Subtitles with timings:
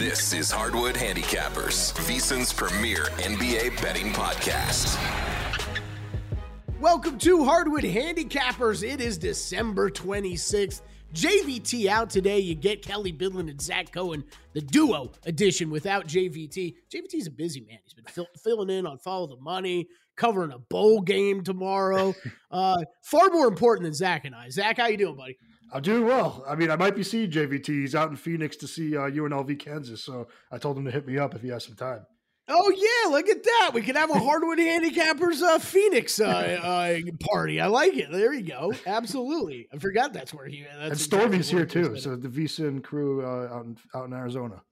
[0.00, 4.98] This is Hardwood Handicappers, VSIN's premier NBA betting podcast.
[6.80, 8.82] Welcome to Hardwood Handicappers.
[8.82, 10.80] It is December 26th.
[11.12, 12.38] JVT out today.
[12.38, 16.76] You get Kelley Bydlon and Zach Cohen, the duo edition without JVT.
[16.90, 17.80] JVT's a busy man.
[17.84, 22.14] He's been fill, filling in on Follow the Money, covering a bowl game tomorrow.
[22.52, 24.48] Uh, far more important than Zach and I.
[24.48, 25.38] Zach, how you doing, buddy?
[25.72, 26.44] I'm doing well.
[26.48, 27.66] I mean, I might be seeing JVT.
[27.66, 31.06] He's out in Phoenix to see uh, UNLV Kansas, so I told him to hit
[31.06, 32.06] me up if he has some time.
[32.52, 33.70] Oh yeah, look at that.
[33.72, 37.60] We could have a hardwood handicappers uh, Phoenix uh, uh, party.
[37.60, 38.10] I like it.
[38.10, 38.72] There you go.
[38.86, 39.68] Absolutely.
[39.72, 40.64] I forgot that's where he.
[40.78, 41.96] That's and Stormy's here too.
[41.96, 44.62] So the VSIN crew uh, out in out in Arizona.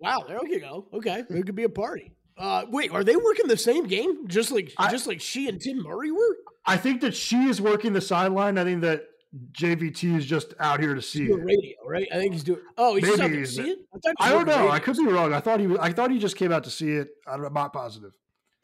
[0.00, 0.88] Wow, there you go.
[0.94, 2.12] Okay, it could be a party.
[2.38, 4.28] Uh, wait, are they working the same game?
[4.28, 6.36] Just like I, just like she and Tim Murray were?
[6.64, 8.58] I think that she is working the sideline.
[8.58, 9.04] I think that
[9.52, 11.34] JVT is just out here to see it.
[11.34, 12.08] Radio, right?
[12.12, 12.60] I think he's doing.
[12.78, 13.78] Oh, he's Maybe just out to see it.
[14.20, 14.56] I, I don't know.
[14.56, 14.70] Radio.
[14.70, 15.32] I could be wrong.
[15.32, 15.78] I thought he was.
[15.80, 17.08] I thought he just came out to see it.
[17.26, 18.12] I'm not positive.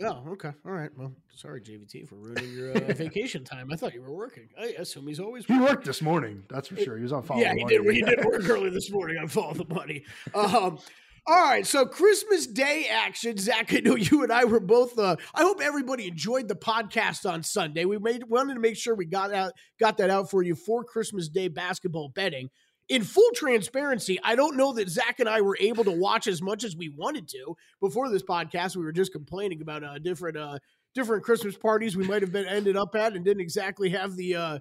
[0.00, 0.52] Oh, okay.
[0.66, 0.90] All right.
[0.96, 3.70] Well, sorry, JVT, for ruining your uh, vacation time.
[3.72, 4.48] I thought you were working.
[4.58, 5.62] I assume he's always working.
[5.62, 6.42] He worked this morning.
[6.48, 6.96] That's for sure.
[6.96, 7.40] He was on follow.
[7.40, 7.84] Yeah, he did.
[7.84, 10.04] He did work early this morning on follow the money.
[10.34, 10.78] Um,
[11.24, 13.72] all right, so Christmas Day action, Zach.
[13.72, 14.98] I know you and I were both.
[14.98, 17.84] Uh, I hope everybody enjoyed the podcast on Sunday.
[17.84, 20.82] We made wanted to make sure we got out got that out for you for
[20.82, 22.50] Christmas Day basketball betting.
[22.88, 26.42] In full transparency, I don't know that Zach and I were able to watch as
[26.42, 28.74] much as we wanted to before this podcast.
[28.74, 30.58] We were just complaining about uh, different uh,
[30.92, 34.34] different Christmas parties we might have been ended up at, and didn't exactly have the
[34.34, 34.58] uh,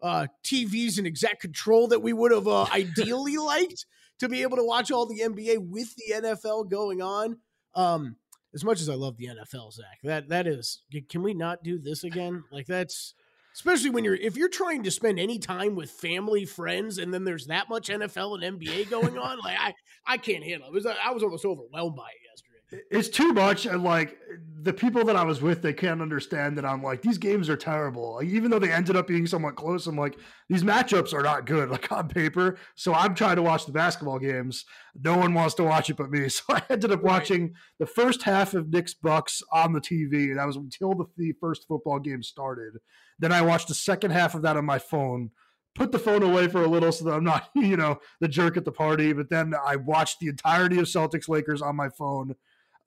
[0.00, 3.84] uh, TVs and exact control that we would have uh, ideally liked
[4.20, 7.38] to be able to watch all the NBA with the NFL going on.
[7.74, 8.16] Um,
[8.54, 11.78] as much as I love the NFL, Zach, that that is, can we not do
[11.78, 12.44] this again?
[12.52, 13.14] Like that's
[13.54, 17.24] especially when you're if you're trying to spend any time with family, friends, and then
[17.24, 19.38] there's that much NFL and NBA going on.
[19.38, 19.74] Like I,
[20.06, 20.70] I can't handle it.
[20.70, 22.43] it was, I was almost overwhelmed by it yesterday
[22.90, 24.18] it's too much and like
[24.62, 27.56] the people that i was with they can't understand that i'm like these games are
[27.56, 28.14] terrible.
[28.14, 30.18] Like, even though they ended up being somewhat close i'm like
[30.48, 32.58] these matchups are not good like on paper.
[32.74, 34.64] So i'm trying to watch the basketball games.
[35.02, 36.28] No one wants to watch it but me.
[36.28, 40.38] So i ended up watching the first half of Knicks Bucks on the tv and
[40.38, 42.74] that was until the, the first football game started.
[43.18, 45.30] Then i watched the second half of that on my phone.
[45.74, 48.56] Put the phone away for a little so that I'm not, you know, the jerk
[48.56, 49.12] at the party.
[49.12, 52.36] But then I watched the entirety of Celtics Lakers on my phone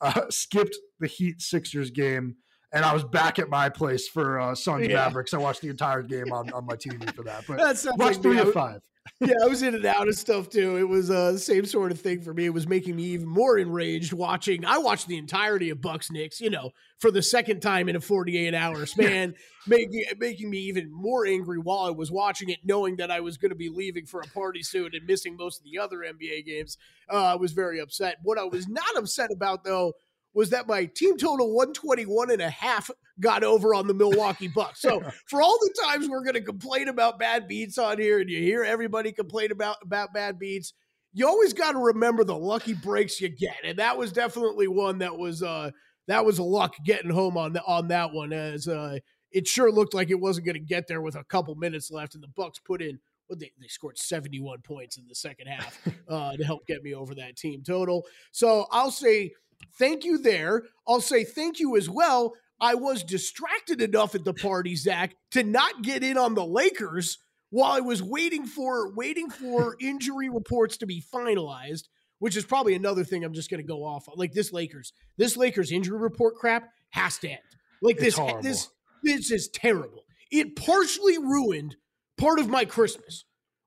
[0.02, 2.38] uh, skipped the Heat Sixers game,
[2.74, 4.96] and I was back at my place for uh, Suns yeah.
[4.96, 5.34] Mavericks.
[5.34, 7.46] I watched the entire game on, on my TV for that.
[7.48, 8.82] But that's watched like three of five
[9.20, 10.78] yeah, I was in and out of stuff too.
[10.78, 12.46] It was uh, the same sort of thing for me.
[12.46, 14.66] It was making me even more enraged watching.
[14.66, 18.02] I watched the entirety of Bucks Knicks, you know, for the second time in a
[18.02, 19.36] 48 hour span,
[19.66, 23.38] making making me even more angry while I was watching it, knowing that I was
[23.38, 26.46] going to be leaving for a party soon and missing most of the other NBA
[26.46, 26.78] games.
[27.12, 28.18] Uh, I was very upset.
[28.24, 29.94] What I was not upset about though
[30.38, 34.80] was that my team total 121 and a half got over on the Milwaukee Bucks.
[34.80, 38.30] So for all the times we're going to complain about bad beats on here and
[38.30, 40.74] you hear everybody complain about about bad beats,
[41.12, 43.56] you always got to remember the lucky breaks you get.
[43.64, 45.72] And that was definitely one that was uh
[46.08, 49.00] that was a luck getting home on the, on that one as uh
[49.32, 52.14] it sure looked like it wasn't going to get there with a couple minutes left
[52.14, 55.80] and the Bucks put in well, they, they scored 71 points in the second half
[56.08, 58.06] uh, to help get me over that team total.
[58.32, 59.32] So I'll say
[59.78, 60.64] Thank you there.
[60.88, 62.34] I'll say thank you as well.
[62.60, 67.20] I was distracted enough at the party, Zach, to not get in on the Lakers
[67.52, 71.84] while I was waiting for waiting for injury reports to be finalized.
[72.20, 74.16] which is probably another thing I'm just going to go off on.
[74.18, 77.40] Like this Lakers, this Lakers injury report crap has to end.
[77.82, 78.42] Like It's this, horrible.
[78.42, 78.70] this,
[79.04, 80.04] this is terrible.
[80.32, 81.76] It partially ruined
[82.18, 83.24] part of my Christmas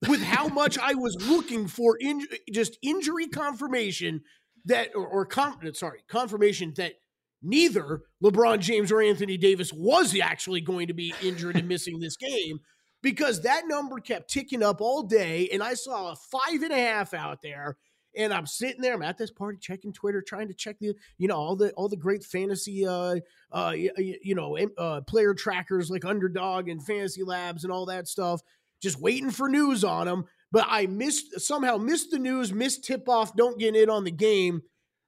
[0.09, 4.23] with how much I was looking for in, just injury confirmation
[4.67, 6.95] that, or, or con, sorry, confirmation that
[7.43, 12.17] neither LeBron James or Anthony Davis was actually going to be injured and missing this
[12.19, 12.61] game
[13.03, 15.49] because that number kept ticking up all day.
[15.53, 17.77] And I saw a five and a half out there.
[18.17, 21.29] And I'm sitting there, I'm at this party checking Twitter, trying to check the, you
[21.29, 23.17] know, all the all the great fantasy uh
[23.53, 28.41] uh you know, uh player trackers like underdog and fantasy labs and all that stuff,
[28.83, 30.25] just waiting for news on them.
[30.53, 34.11] But I missed somehow missed the news, missed tip off, don't get in on the
[34.11, 34.63] game.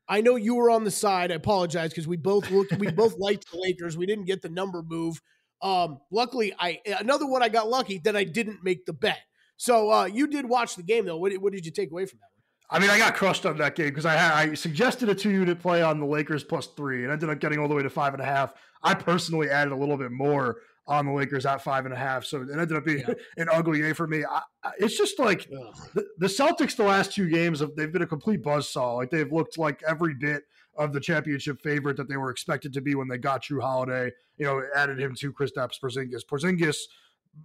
[0.08, 1.32] I know you were on the side.
[1.32, 3.96] I apologize because we both looked, we both liked the Lakers.
[3.96, 5.20] We didn't get the number move.
[5.62, 9.20] Um, luckily, I another one I got lucky that I didn't make the bet.
[9.56, 11.16] So uh, you did watch the game though.
[11.16, 12.28] What what did you take away from that?
[12.68, 15.30] I mean, I got crushed on that game because I had I suggested a two
[15.30, 17.90] unit play on the Lakers plus three and ended up getting all the way to
[17.90, 18.54] five and a half.
[18.82, 20.56] I personally added a little bit more
[20.87, 23.14] on the Lakers at five and a half, so it ended up being Yeah.
[23.37, 24.25] an ugly A for me.
[24.25, 24.43] I,
[24.79, 26.76] it's just like the, the Celtics.
[26.76, 28.96] The last two games, have, they've been a complete buzzsaw.
[28.96, 30.43] Like they've looked like every bit
[30.76, 34.11] of the championship favorite that they were expected to be when they got Jrue Holiday.
[34.38, 36.25] You know, added him to Kristaps Porzingis.
[36.25, 36.76] Porzingis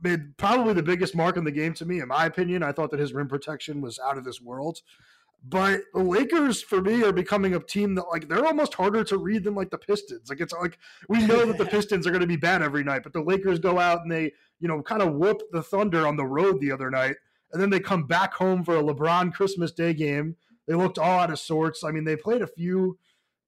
[0.01, 2.63] made probably the biggest mark in the game to me, in my opinion.
[2.63, 4.79] I thought that his rim protection was out of this world.
[5.43, 9.17] But the Lakers, for me, are becoming a team that like they're almost harder to
[9.17, 10.29] read than like the Pistons.
[10.29, 13.03] Like it's like we know that the Pistons are going to be bad every night,
[13.03, 16.17] but the Lakers go out and they you know kind of whoop the Thunder on
[16.17, 17.15] the road the other night,
[17.53, 20.35] and then they come back home for a LeBron Christmas Day game.
[20.67, 21.83] They looked all out of sorts.
[21.83, 22.97] I mean, they played a few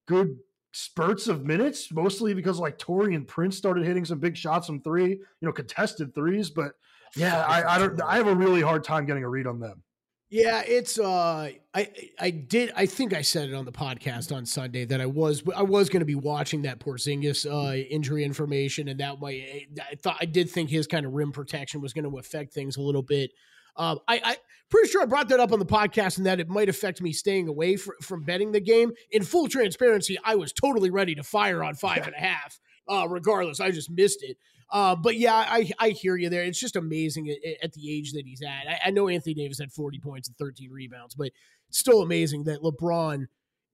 [0.05, 0.37] good
[0.71, 5.09] spurts of minutes, mostly because like Taurean Prince started hitting some big shots from three,
[5.09, 6.49] you know, contested threes.
[6.49, 6.73] But
[7.15, 8.01] yeah, I, I don't.
[8.01, 9.83] I have a really hard time getting a read on them.
[10.31, 11.89] Yeah, it's uh I
[12.19, 15.41] I did I think I said it on the podcast on Sunday that I was
[15.55, 19.95] I was going to be watching that Porzingis uh injury information and that might I
[19.95, 22.81] thought I did think his kind of rim protection was going to affect things a
[22.81, 23.31] little bit.
[23.75, 24.37] Um I I
[24.69, 27.11] pretty sure I brought that up on the podcast and that it might affect me
[27.11, 28.91] staying away fr- from betting the game.
[29.09, 32.59] In full transparency, I was totally ready to fire on five and a half.
[32.87, 34.37] Uh regardless, I just missed it.
[34.71, 36.43] Uh, but yeah, I I hear you there.
[36.43, 38.67] It's just amazing at, at the age that he's at.
[38.67, 41.31] I, I know Anthony Davis had 40 points and 13 rebounds, but
[41.67, 43.25] it's still amazing that LeBron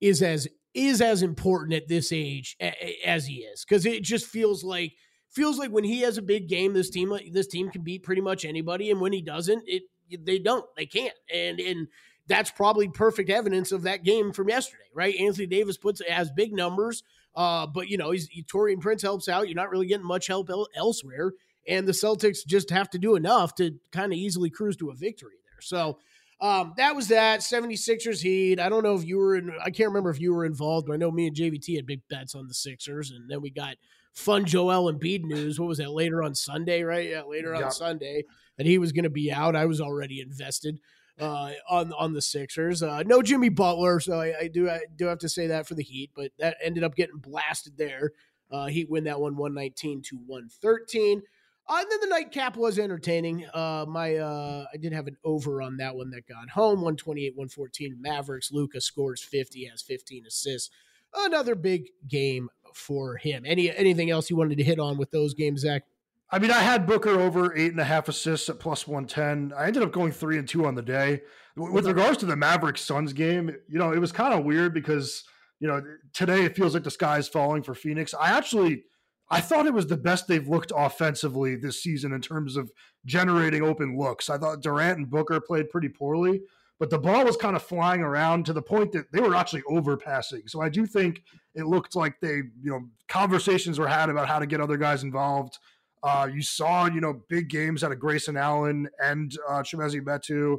[0.02, 2.58] is as is as important at this age
[3.06, 4.94] as he is because it just feels like
[5.30, 8.22] feels like when he has a big game, this team this team can beat pretty
[8.22, 9.84] much anybody, and when he doesn't, it
[10.24, 11.88] they don't, they can't, and and
[12.28, 15.16] that's probably perfect evidence of that game from yesterday, right?
[15.16, 17.04] Anthony Davis puts has big numbers.
[17.36, 19.48] Uh, but you know, he's he, Taurean Prince helps out.
[19.48, 21.34] You're not really getting much help el- elsewhere,
[21.68, 24.96] and the Celtics just have to do enough to kind of easily cruise to a
[24.96, 25.62] victory there.
[25.62, 26.00] So
[26.42, 28.60] um, that was that 76ers Heat.
[28.60, 29.52] I don't know if you were in.
[29.62, 32.02] I can't remember if you were involved, but I know me and JVT had big
[32.10, 33.76] bets on the Sixers, and then we got
[34.14, 35.60] fun Joel Embiid news.
[35.60, 36.84] What was that later on Sunday?
[36.84, 37.10] Right?
[37.10, 38.24] Yeah, later on Sunday
[38.58, 39.56] that he was going to be out.
[39.56, 40.80] I was already invested
[41.20, 42.84] uh, on on the Sixers.
[42.84, 45.76] Uh, no Jimmy Butler, so I, I do I do have to say that for
[45.76, 48.12] the Heat, but that ended up getting blasted there.
[48.52, 51.22] Uh, Heat win that one 119 to 113.
[51.68, 53.46] Uh, and then the nightcap was entertaining.
[53.54, 57.36] Uh, my uh, I did have an over on that one that got home 128
[57.36, 57.98] 114.
[58.00, 58.52] Mavericks.
[58.52, 60.70] Luka scores 50, has 15 assists.
[61.14, 63.44] Another big game for him.
[63.46, 65.84] Any anything else you wanted to hit on with those games, Zach?
[66.32, 69.54] I mean, I had Booker over eight and a half assists at plus 110.
[69.58, 71.22] I ended up going three and two on the day.
[71.56, 75.24] With regards to the Mavericks Suns game, you know, it was kind of weird because,
[75.60, 75.82] you know,
[76.14, 78.14] today it feels like the sky is falling for Phoenix.
[78.14, 78.84] I actually,
[79.30, 82.72] I thought it was the best they've looked offensively this season in terms of
[83.06, 84.30] generating open looks.
[84.30, 86.42] I thought Durant and Booker played pretty poorly,
[86.80, 89.64] but the ball was kind of flying around to the point that they were actually
[89.70, 90.50] overpassing.
[90.50, 94.40] So I do think it looked like they, you know, conversations were had about how
[94.40, 95.58] to get other guys involved.
[96.06, 100.58] Uh, you saw, you know, big games out of Grayson Allen and uh, Chimezie Metu.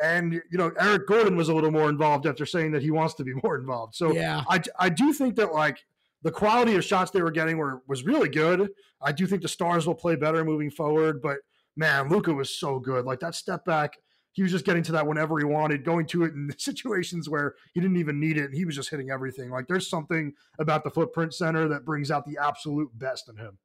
[0.00, 3.14] And, you know, Eric Gordon was a little more involved after saying that he wants
[3.14, 3.96] to be more involved.
[3.96, 5.78] So yeah, I, I do think that, like,
[6.22, 8.70] the quality of shots they were getting were was really good.
[9.02, 11.20] I do think the Stars will play better moving forward.
[11.20, 11.38] But,
[11.76, 13.04] man, Luka was so good.
[13.04, 13.94] Like, that step back,
[14.30, 17.56] he was just getting to that whenever he wanted, going to it in situations where
[17.72, 18.44] he didn't even need it.
[18.44, 19.50] And he was just hitting everything.
[19.50, 23.58] Like, there's something about the footprint center that brings out the absolute best in him.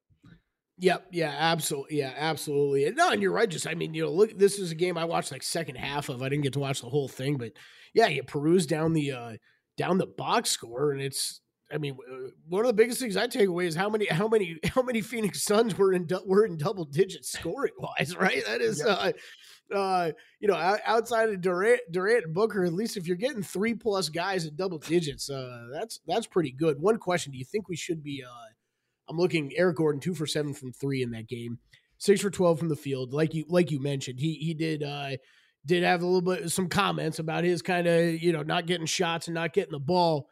[0.80, 1.06] Yep.
[1.12, 1.34] Yeah.
[1.38, 1.98] Absolutely.
[1.98, 2.12] Yeah.
[2.16, 2.90] Absolutely.
[2.92, 3.48] No, and you're right.
[3.48, 6.08] Just, I mean, you know, look, this is a game I watched like second half
[6.08, 6.22] of.
[6.22, 7.52] I didn't get to watch the whole thing, but
[7.94, 9.32] yeah, you peruse down the uh
[9.76, 11.40] down the box score, and it's.
[11.72, 11.96] I mean,
[12.48, 15.00] one of the biggest things I take away is how many, how many, how many
[15.00, 18.44] Phoenix Suns were in were in double digits scoring wise, right?
[18.44, 18.92] That is, Yeah.
[18.92, 19.12] uh,
[19.76, 23.74] uh, you know, outside of Durant, Durant and Booker, at least if you're getting three
[23.74, 26.80] plus guys at double digits, uh, that's that's pretty good.
[26.80, 28.24] One question: Do you think we should be?
[28.28, 28.46] Uh,
[29.10, 31.58] I'm looking Eric Gordon two for seven from three in that game,
[31.98, 33.12] six for twelve from the field.
[33.12, 35.16] Like you like you mentioned, he he did uh,
[35.66, 38.86] did have a little bit some comments about his kind of you know not getting
[38.86, 40.28] shots and not getting the ball.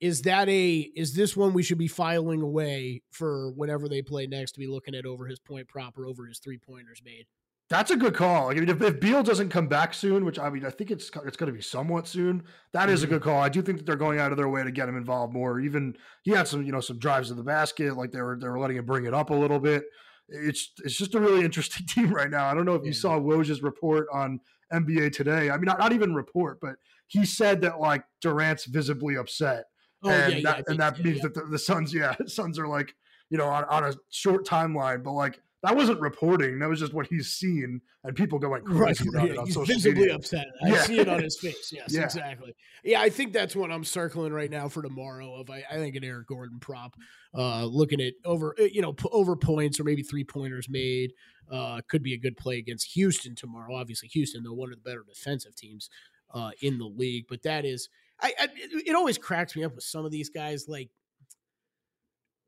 [0.00, 4.26] Is that a is this one we should be filing away for whenever they play
[4.26, 7.26] next to be looking at over his point proper over his three pointers made?
[7.70, 8.46] That's a good call.
[8.46, 10.90] Like, I mean, if, if Beal doesn't come back soon, which I mean, I think
[10.90, 12.42] it's it's going to be somewhat soon.
[12.72, 12.90] That mm-hmm.
[12.92, 13.14] is a mm-hmm.
[13.14, 13.40] good call.
[13.40, 15.60] I do think that they're going out of their way to get him involved more.
[15.60, 18.48] Even he had some, you know, some drives to the basket, like they were they
[18.48, 19.84] were letting him bring it up a little bit.
[20.28, 22.46] It's it's just a really interesting team right now.
[22.46, 24.40] I don't know if you saw Woj's report on
[24.72, 25.50] NBA Today.
[25.50, 26.74] I mean, not, not even report, but
[27.06, 29.66] he said that like Durant's visibly upset,
[30.02, 32.58] oh, and yeah, that, yeah, and that yeah, means that the, the Suns, yeah, Suns
[32.58, 32.96] are like
[33.30, 36.58] you know on, on a short timeline, but like that wasn't reporting.
[36.58, 39.46] That was just what he's seen, and people going crazy right, about yeah, it on
[39.46, 40.14] he's social visibly media.
[40.14, 40.46] upset.
[40.64, 40.82] I yeah.
[40.82, 41.70] see it on his face.
[41.72, 42.04] Yes, yeah.
[42.04, 42.54] exactly.
[42.82, 45.34] Yeah, I think that's what I'm circling right now for tomorrow.
[45.34, 46.94] Of I, I think an Eric Gordon prop,
[47.34, 51.12] uh, looking at over uh, you know over points or maybe three pointers made,
[51.50, 53.74] uh, could be a good play against Houston tomorrow.
[53.74, 55.90] Obviously, Houston, though, one of the better defensive teams
[56.32, 57.26] uh, in the league.
[57.28, 57.88] But that is,
[58.20, 60.88] I, I it always cracks me up with some of these guys like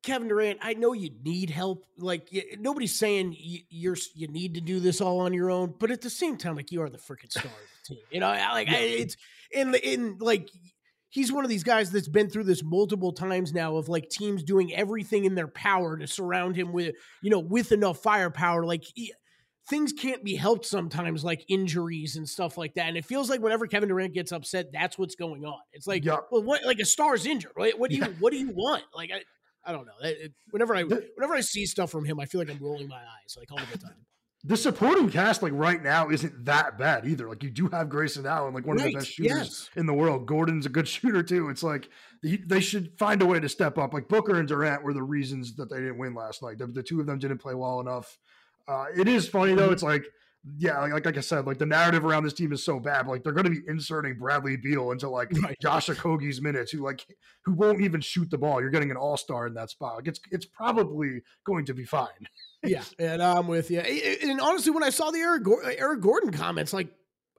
[0.03, 1.85] Kevin Durant, I know you need help.
[1.97, 2.29] Like
[2.59, 6.01] nobody's saying you, you're you need to do this all on your own, but at
[6.01, 8.05] the same time, like you are the freaking star of the team.
[8.11, 9.17] You know, like I, it's
[9.53, 10.49] in in like
[11.09, 14.43] he's one of these guys that's been through this multiple times now of like teams
[14.43, 18.65] doing everything in their power to surround him with you know with enough firepower.
[18.65, 19.13] Like he,
[19.69, 22.89] things can't be helped sometimes, like injuries and stuff like that.
[22.89, 25.61] And it feels like whenever Kevin Durant gets upset, that's what's going on.
[25.73, 26.17] It's like, yeah.
[26.31, 27.79] well, what like a star's injured, right?
[27.79, 28.09] What do you yeah.
[28.19, 28.83] what do you want?
[28.95, 29.23] Like I
[29.65, 29.93] I don't know.
[30.03, 32.89] It, it, whenever I whenever I see stuff from him, I feel like I'm rolling
[32.89, 34.07] my eyes like all the time.
[34.45, 37.29] The supporting cast, like right now, isn't that bad either.
[37.29, 38.87] Like you do have Grayson Allen, like one right.
[38.87, 39.71] of the best shooters yes.
[39.77, 40.27] in the world.
[40.27, 41.49] Gordon's a good shooter too.
[41.49, 41.89] It's like
[42.23, 43.95] they should find a way to step up.
[43.95, 46.59] Like Booker and Durant were the reasons that they didn't win last night.
[46.59, 48.19] The, the two of them didn't play well enough.
[48.67, 49.65] Uh, it is funny though.
[49.65, 49.73] Mm-hmm.
[49.75, 50.07] It's like
[50.59, 53.07] yeah, like, like I said, like the narrative around this team is so bad.
[53.07, 55.57] Like they're going to be inserting Bradley Beal into like right.
[55.61, 57.07] Josh Okogie's minutes, who like
[57.45, 58.61] who won't even shoot the ball.
[58.61, 59.97] You're getting an all star in that spot.
[59.97, 62.09] Like it's it's probably going to be fine.
[62.65, 63.81] yeah, and I'm with you.
[63.81, 65.45] And honestly, when I saw the Eric,
[65.79, 66.89] Eric Gordon comments, like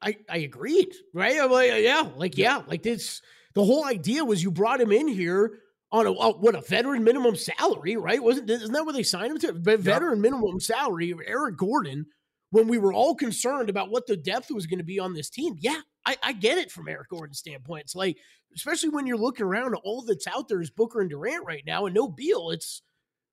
[0.02, 1.40] I I agreed, right?
[1.42, 3.22] I'm like, yeah, like yeah, like this.
[3.54, 5.60] The whole idea was you brought him in here
[5.92, 8.24] on a, what a veteran minimum salary, right?
[8.24, 9.54] Wasn't isn't that what they signed him to?
[9.54, 10.22] But veteran yeah.
[10.22, 12.08] minimum salary, Eric Gordon
[12.54, 15.28] when we were all concerned about what the depth was going to be on this
[15.28, 15.56] team.
[15.60, 17.86] Yeah, I, I, get it from Eric Gordon's standpoint.
[17.86, 18.16] It's like,
[18.56, 21.88] especially when you're looking around, all that's out there is Booker and Durant right now,
[21.88, 22.52] and no Beal.
[22.52, 22.84] It's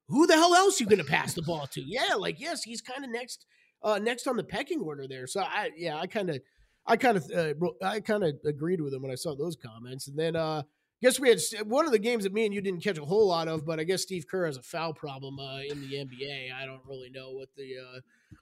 [0.08, 1.82] who the hell else you going to pass the ball to?
[1.82, 3.44] Yeah, like yes, he's kind of next,
[3.82, 5.26] uh, next on the pecking order there.
[5.26, 6.40] So I, yeah, I kind of,
[6.86, 10.08] I kind of, uh, I kind of agreed with him when I saw those comments,
[10.08, 10.34] and then.
[10.34, 10.62] uh
[11.02, 13.26] guess we had one of the games that me and you didn't catch a whole
[13.26, 16.52] lot of, but I guess Steve Kerr has a foul problem uh, in the NBA.
[16.52, 18.00] I don't really know what the uh,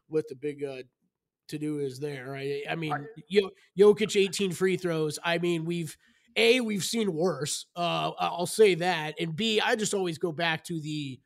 [0.08, 0.82] what the big uh,
[1.48, 2.34] to do is there.
[2.34, 2.94] I, I mean,
[3.28, 5.18] Yo, Jokic 18 free throws.
[5.24, 5.96] I mean, we've
[6.36, 7.66] a we've seen worse.
[7.74, 11.20] Uh, I'll say that, and b I just always go back to the.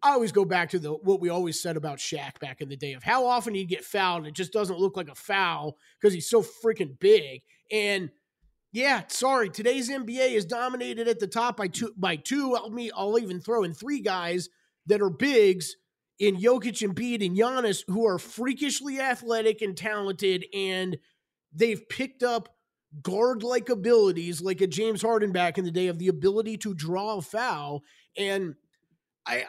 [0.00, 2.76] I always go back to the what we always said about Shaq back in the
[2.76, 4.26] day of how often he'd get fouled.
[4.26, 7.42] It just doesn't look like a foul because he's so freaking big.
[7.70, 8.10] And
[8.72, 9.50] yeah, sorry.
[9.50, 11.92] Today's NBA is dominated at the top by two.
[11.96, 12.90] By two, I'll me.
[12.94, 14.48] I'll even throw in three guys
[14.86, 15.76] that are bigs
[16.18, 20.98] in Jokic and Embiid and Giannis, who are freakishly athletic and talented, and
[21.52, 22.48] they've picked up
[23.02, 27.18] guard-like abilities, like a James Harden back in the day, of the ability to draw
[27.18, 27.82] a foul.
[28.16, 28.54] And
[29.26, 29.44] I,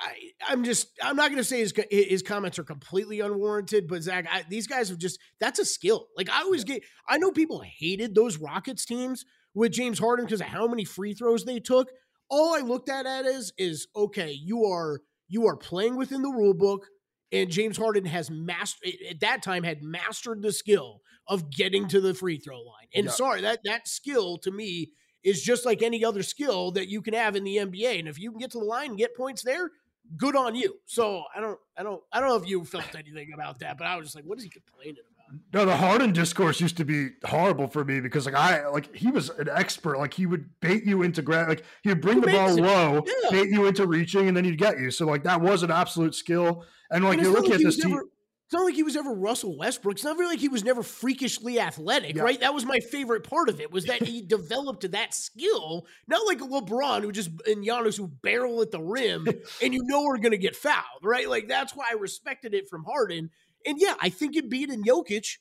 [0.48, 4.04] I am just I'm not going to say his his comments are completely unwarranted, but
[4.04, 6.08] Zach, I, these guys have just that's a skill.
[6.18, 10.42] Like I always get, I know people hated those Rockets teams with James Harden because
[10.42, 11.90] of how many free throws they took.
[12.30, 15.00] All I looked at it as is okay, you are
[15.30, 16.88] you are playing within the rule book,
[17.32, 22.02] and James Harden has mastered at that time had mastered the skill of getting to
[22.02, 22.88] the free throw line.
[22.94, 23.12] And yeah.
[23.12, 24.92] sorry, that that skill to me
[25.24, 28.00] is just like any other skill that you can have in the NBA.
[28.00, 29.72] And if you can get to the line and get points there,
[30.18, 30.80] good on you.
[30.86, 33.86] So I don't, I don't, I don't know if you felt anything about that, but
[33.86, 35.09] I was just like, what is he complaining about?
[35.54, 39.12] No, the Harden discourse used to be horrible for me because like I like he
[39.12, 39.98] was an expert.
[39.98, 42.62] Like he would bait you into grab, like he would bring he the ball it.
[42.62, 43.30] low, yeah.
[43.30, 44.92] bait you into reaching, and then he'd get you.
[44.92, 46.66] So like that was an absolute skill.
[46.92, 47.92] And like and you're looking like at this team.
[47.92, 48.06] Never-
[48.50, 49.98] it's not like he was ever Russell Westbrook.
[49.98, 52.24] It's not really like he was never freakishly athletic, yeah.
[52.24, 52.40] right?
[52.40, 55.86] That was my favorite part of it was that he developed that skill.
[56.08, 59.28] Not like LeBron who just and Giannis who barrel at the rim
[59.62, 61.30] and you know we're going to get fouled, right?
[61.30, 63.30] Like that's why I respected it from Harden.
[63.66, 65.38] And yeah, I think Embiid and Jokic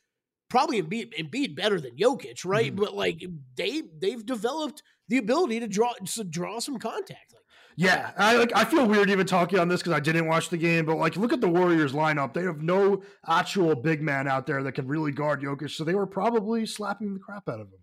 [0.49, 2.73] probably Embiid, Embiid better than Jokic, right?
[2.73, 2.77] Mhm.
[2.77, 3.25] But like
[3.57, 7.33] they they've developed the ability to draw to draw some contact.
[7.33, 7.43] Like
[7.77, 8.53] Yeah, I like.
[8.55, 10.85] I feel weird even talking on this because I didn't watch the game.
[10.85, 14.63] But like, look at the Warriors lineup; they have no actual big man out there
[14.63, 15.71] that can really guard Jokic.
[15.71, 17.79] So they were probably slapping the crap out of him.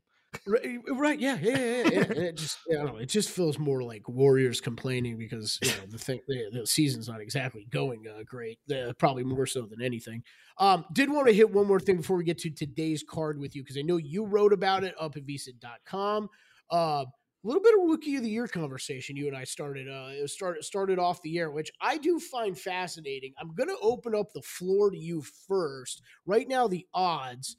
[0.47, 2.01] Right, right, yeah, yeah, yeah, yeah.
[2.25, 5.87] It just, I don't know, it just feels more like Warriors complaining because you know
[5.89, 8.59] the thing, the, the season's not exactly going uh, great.
[8.71, 10.23] Uh, probably more so than anything.
[10.57, 13.55] Um, did want to hit one more thing before we get to today's card with
[13.55, 16.29] you because I know you wrote about it up at vsin.com.
[16.71, 17.05] Uh,
[17.45, 20.29] a little bit of rookie of the year conversation you and I started uh it
[20.29, 23.33] started started off the air, which I do find fascinating.
[23.39, 26.01] I'm gonna open up the floor to you first.
[26.25, 27.55] Right now, the odds.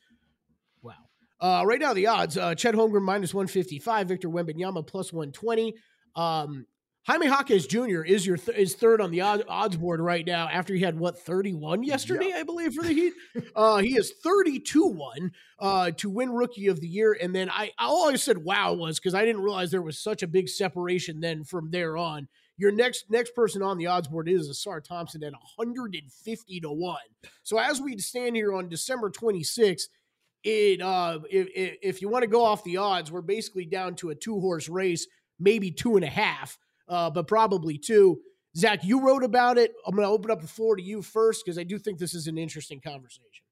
[1.41, 5.13] Uh, right now, the odds: uh, Chet Holmgren minus one fifty five, Victor Wembanyama plus
[5.13, 5.75] one twenty.
[6.15, 6.67] Um,
[7.07, 8.03] Jaime Jaquez Jr.
[8.03, 10.99] is your th- is third on the odd- odds board right now after he had
[10.99, 13.13] what thirty one yesterday, I believe, for the Heat.
[13.55, 17.49] Uh, he is thirty two one uh, to win Rookie of the Year, and then
[17.51, 20.27] I, I all I said wow was because I didn't realize there was such a
[20.27, 22.29] big separation then from there on.
[22.59, 26.97] Your next next person on the odds board is Ausar Thompson at 150 to 1.
[27.43, 29.89] So as we stand here on December 26th,
[30.47, 33.95] it uh if, if if you want to go off the odds, we're basically down
[33.97, 35.07] to a two horse race,
[35.39, 38.21] maybe two and a half, uh, but probably two.
[38.57, 39.75] Zach, you wrote about it.
[39.87, 42.15] I'm going to open up the floor to you first because I do think this
[42.15, 43.45] is an interesting conversation.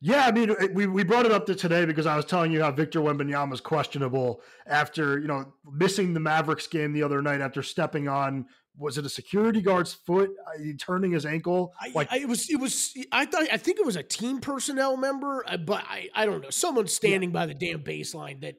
[0.00, 2.62] Yeah, I mean, we, we brought it up to today because I was telling you
[2.62, 7.40] how Victor Wembanyama is questionable after you know missing the Mavericks game the other night
[7.40, 8.46] after stepping on
[8.78, 10.30] was it a security guard's foot,
[10.78, 11.72] turning his ankle?
[11.80, 14.40] I, Like, I, it was it was I thought I think it was a team
[14.40, 18.54] personnel member, uh, but I I don't know someone standing by the damn baseline that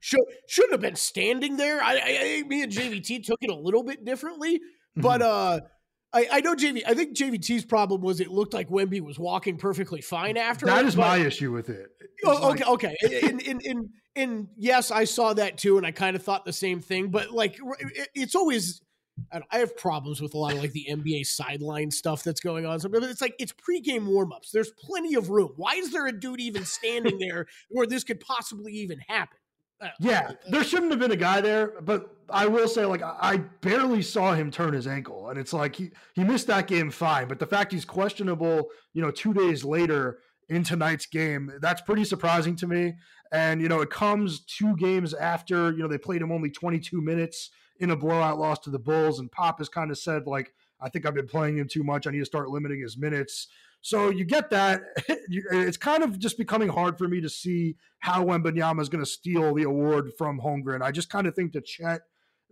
[0.00, 1.80] should shouldn't have been standing there.
[1.82, 2.00] I, I,
[2.44, 4.60] I me and JVT took it a little bit differently,
[4.96, 5.62] but Mm-hmm.
[5.64, 5.66] uh.
[6.14, 6.82] I, I know JV.
[6.86, 10.66] I think JVT's problem was it looked like Wemby was walking perfectly fine after.
[10.66, 11.86] that it, is my issue with it.
[12.26, 13.20] Oh, like- okay, okay.
[13.22, 16.52] And, and, and, and yes, I saw that too, and I kind of thought the
[16.52, 17.08] same thing.
[17.10, 18.82] But like, it- it's always.
[19.32, 22.66] I I have problems with a lot of like the NBA sideline stuff that's going
[22.66, 22.80] on.
[22.80, 24.50] So but it's like it's pregame warmups.
[24.52, 25.52] There's plenty of room.
[25.56, 29.38] Why is there a dude even standing there where this could possibly even happen?
[29.80, 33.16] Uh, Yeah, there shouldn't have been a guy there, but I will say, like, I
[33.20, 36.90] I barely saw him turn his ankle, and it's like he he missed that game
[36.90, 41.80] fine, but the fact he's questionable, you know, two days later in tonight's game, that's
[41.80, 42.94] pretty surprising to me.
[43.32, 47.00] And you know, it comes two games after you know they played him only 22
[47.00, 47.50] minutes
[47.82, 50.88] in a blowout loss to the Bulls, and Pop has kind of said like, I
[50.88, 52.06] think I've been playing him too much.
[52.06, 53.48] I need to start limiting his minutes.
[53.82, 54.82] So you get that.
[55.28, 59.10] It's kind of just becoming hard for me to see how Wembanyama is going to
[59.10, 60.82] steal the award from Holmgren.
[60.82, 62.02] I just kind of think that Chet,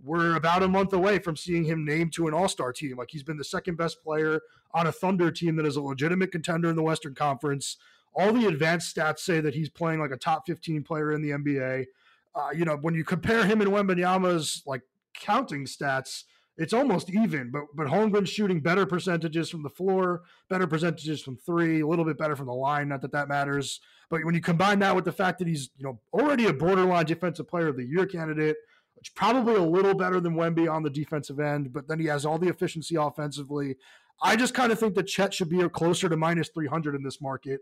[0.03, 2.97] we're about a month away from seeing him named to an All Star team.
[2.97, 4.41] Like he's been the second best player
[4.73, 7.77] on a Thunder team that is a legitimate contender in the Western Conference.
[8.15, 11.31] All the advanced stats say that he's playing like a top 15 player in the
[11.31, 11.87] NBA.
[12.35, 14.83] Uh, you know, when you compare him and Wembanyama's like
[15.15, 16.25] counting stats,
[16.57, 17.51] it's almost even.
[17.51, 22.05] But but Holmgren's shooting better percentages from the floor, better percentages from three, a little
[22.05, 22.89] bit better from the line.
[22.89, 23.81] Not that that matters.
[24.11, 27.07] But when you combine that with the fact that he's you know already a borderline
[27.07, 28.57] defensive player of the year candidate,
[28.95, 32.27] which probably a little better than Wemby on the defensive end, but then he has
[32.27, 33.77] all the efficiency offensively.
[34.23, 37.23] I just kind of think that Chet should be closer to minus 300 in this
[37.23, 37.61] market.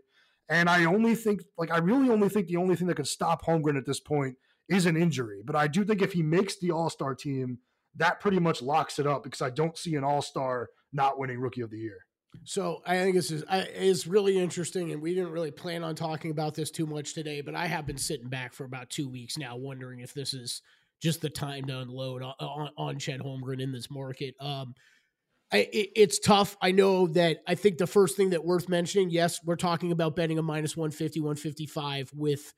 [0.49, 3.45] And I only think, like, I really only think the only thing that could stop
[3.45, 4.35] Holmgren at this point
[4.69, 5.41] is an injury.
[5.43, 7.59] But I do think if he makes the All Star team,
[7.95, 11.39] that pretty much locks it up because I don't see an All Star not winning
[11.39, 12.05] Rookie of the Year.
[12.43, 13.43] So I think this is
[13.75, 17.41] is really interesting, and we didn't really plan on talking about this too much today,
[17.41, 20.61] but I have been sitting back for about two weeks now, wondering if this is
[21.01, 24.35] just the time to unload on, on, on Holmgren in this market.
[24.39, 24.75] Um,
[25.51, 26.55] I, it, it's tough.
[26.61, 27.39] I know that.
[27.47, 30.77] I think the first thing that worth mentioning, yes, we're talking about betting a minus
[30.77, 32.53] 150, 155 with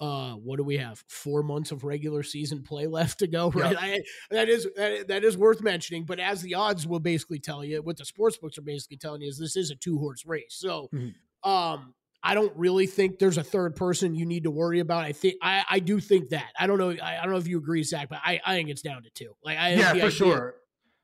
[0.00, 3.76] uh what do we have four months of regular season play left to go right?
[3.78, 7.64] I, that is that, that is worth mentioning but as the odds will basically tell
[7.64, 10.24] you what the sports books are basically telling you is this is a two horse
[10.24, 10.54] race.
[10.58, 11.14] So Mhm.
[11.44, 15.04] um i don't really think there's a third person you need to worry about.
[15.04, 16.50] I think i i do think that.
[16.58, 18.68] I don't know i, I don't know if you agree zach but i i think
[18.70, 19.32] it's down to two.
[19.44, 20.54] Like i yeah, for idea- sure.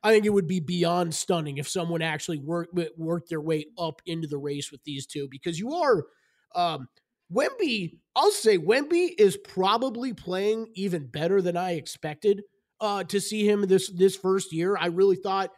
[0.03, 4.01] I think it would be beyond stunning if someone actually worked worked their way up
[4.05, 6.05] into the race with these two because you are
[6.53, 6.87] um
[7.33, 12.43] Wemby, I'll say Wemby is probably playing even better than I expected
[12.81, 14.77] uh to see him this this first year.
[14.77, 15.49] I really thought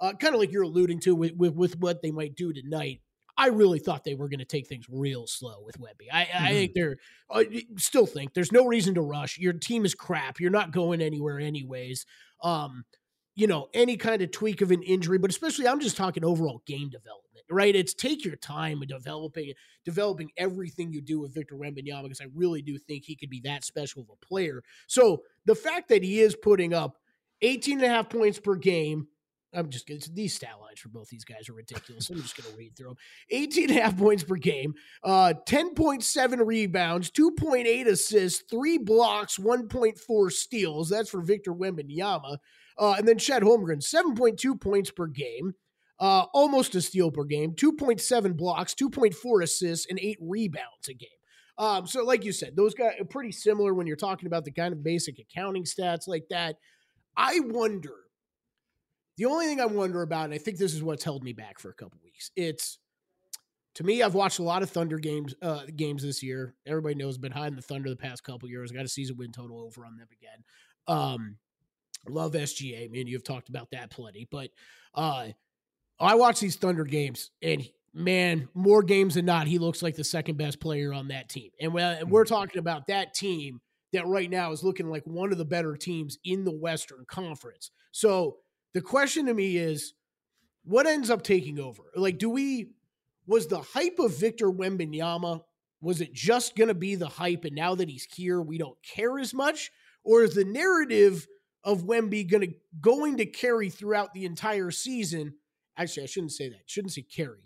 [0.00, 3.00] uh kind of like you're alluding to with, with with what they might do tonight.
[3.38, 6.06] I really thought they were going to take things real slow with Wemby.
[6.10, 6.96] I, I think they're
[7.28, 7.44] uh,
[7.76, 9.38] still think there's no reason to rush.
[9.38, 10.40] Your team is crap.
[10.40, 12.06] You're not going anywhere anyways.
[12.42, 12.84] Um,
[13.36, 16.62] you know, any kind of tweak of an injury, but especially I'm just talking overall
[16.66, 17.76] game development, right?
[17.76, 19.52] It's take your time with developing
[19.84, 23.40] developing everything you do with Victor Wembanyama because I really do think he could be
[23.44, 24.64] that special of a player.
[24.88, 26.96] So the fact that he is putting up
[27.42, 29.06] 18 and a half points per game,
[29.56, 32.10] I'm just going to, these stat lines for both these guys are ridiculous.
[32.10, 32.96] I'm just going to read through them.
[33.30, 40.32] 18 and a half points per game, uh, 10.7 rebounds, 2.8 assists, three blocks, 1.4
[40.32, 40.90] steals.
[40.90, 42.38] That's for Victor Wembanyama.
[42.78, 45.54] Uh, and then Chet Holmgren, 7.2 points per game,
[45.98, 51.08] uh, almost a steal per game, 2.7 blocks, 2.4 assists, and eight rebounds a game.
[51.58, 54.50] Um, so, like you said, those guys are pretty similar when you're talking about the
[54.50, 56.56] kind of basic accounting stats like that.
[57.16, 57.94] I wonder.
[59.16, 61.58] The only thing I wonder about, and I think this is what's held me back
[61.58, 62.78] for a couple weeks, it's
[63.76, 66.54] to me, I've watched a lot of Thunder games uh, games this year.
[66.66, 68.72] Everybody knows I've been high in the Thunder the past couple years.
[68.72, 70.44] I got a season win total over on them again.
[70.88, 71.36] Um,
[72.08, 72.84] love SGA.
[72.84, 74.50] I mean, you've talked about that plenty, but
[74.94, 75.28] uh,
[76.00, 80.04] I watch these Thunder games, and man, more games than not, he looks like the
[80.04, 81.50] second best player on that team.
[81.60, 82.26] And we're mm.
[82.26, 83.60] talking about that team
[83.92, 87.70] that right now is looking like one of the better teams in the Western Conference.
[87.92, 88.38] So
[88.76, 89.94] the question to me is,
[90.64, 91.82] what ends up taking over?
[91.94, 92.72] Like, do we
[93.26, 95.40] was the hype of Victor Wembanyama?
[95.80, 98.76] Was it just going to be the hype, and now that he's here, we don't
[98.82, 99.70] care as much,
[100.04, 101.26] or is the narrative
[101.64, 105.36] of Wemby going to going to carry throughout the entire season?
[105.78, 106.64] Actually, I shouldn't say that.
[106.66, 107.45] Shouldn't say carry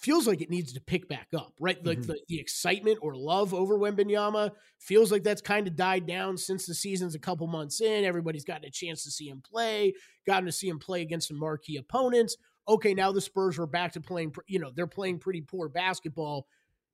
[0.00, 1.84] feels like it needs to pick back up, right?
[1.84, 2.12] Like mm-hmm.
[2.12, 6.66] the, the excitement or love over Wembanyama feels like that's kind of died down since
[6.66, 8.04] the season's a couple months in.
[8.04, 9.92] Everybody's gotten a chance to see him play,
[10.26, 12.36] gotten to see him play against some marquee opponents.
[12.66, 16.46] Okay, now the Spurs are back to playing, you know, they're playing pretty poor basketball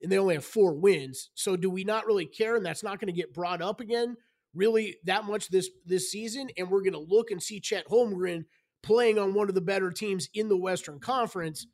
[0.03, 1.31] and they only have four wins.
[1.35, 2.57] So do we not really care?
[2.57, 4.17] And that's not going to get brought up again
[4.53, 6.49] really that much this this season.
[6.59, 8.47] And we're going to look and see Chet Holmgren
[8.83, 11.67] playing on one of the better teams in the Western Conference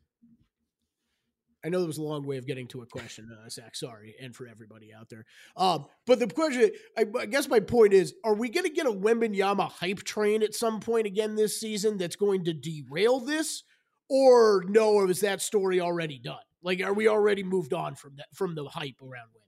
[1.65, 3.75] I know there was a long way of getting to a question, uh, Zach.
[3.75, 5.25] Sorry, and for everybody out there.
[5.55, 8.85] Um, but the question, I, I, guess, my point is: Are we going to get
[8.85, 13.63] a Wembanyama hype train at some point again this season that's going to derail this,
[14.09, 14.93] or no?
[14.93, 16.35] Or is that story already done?
[16.61, 19.43] Like, are we already moved on from that from the hype around Wemby?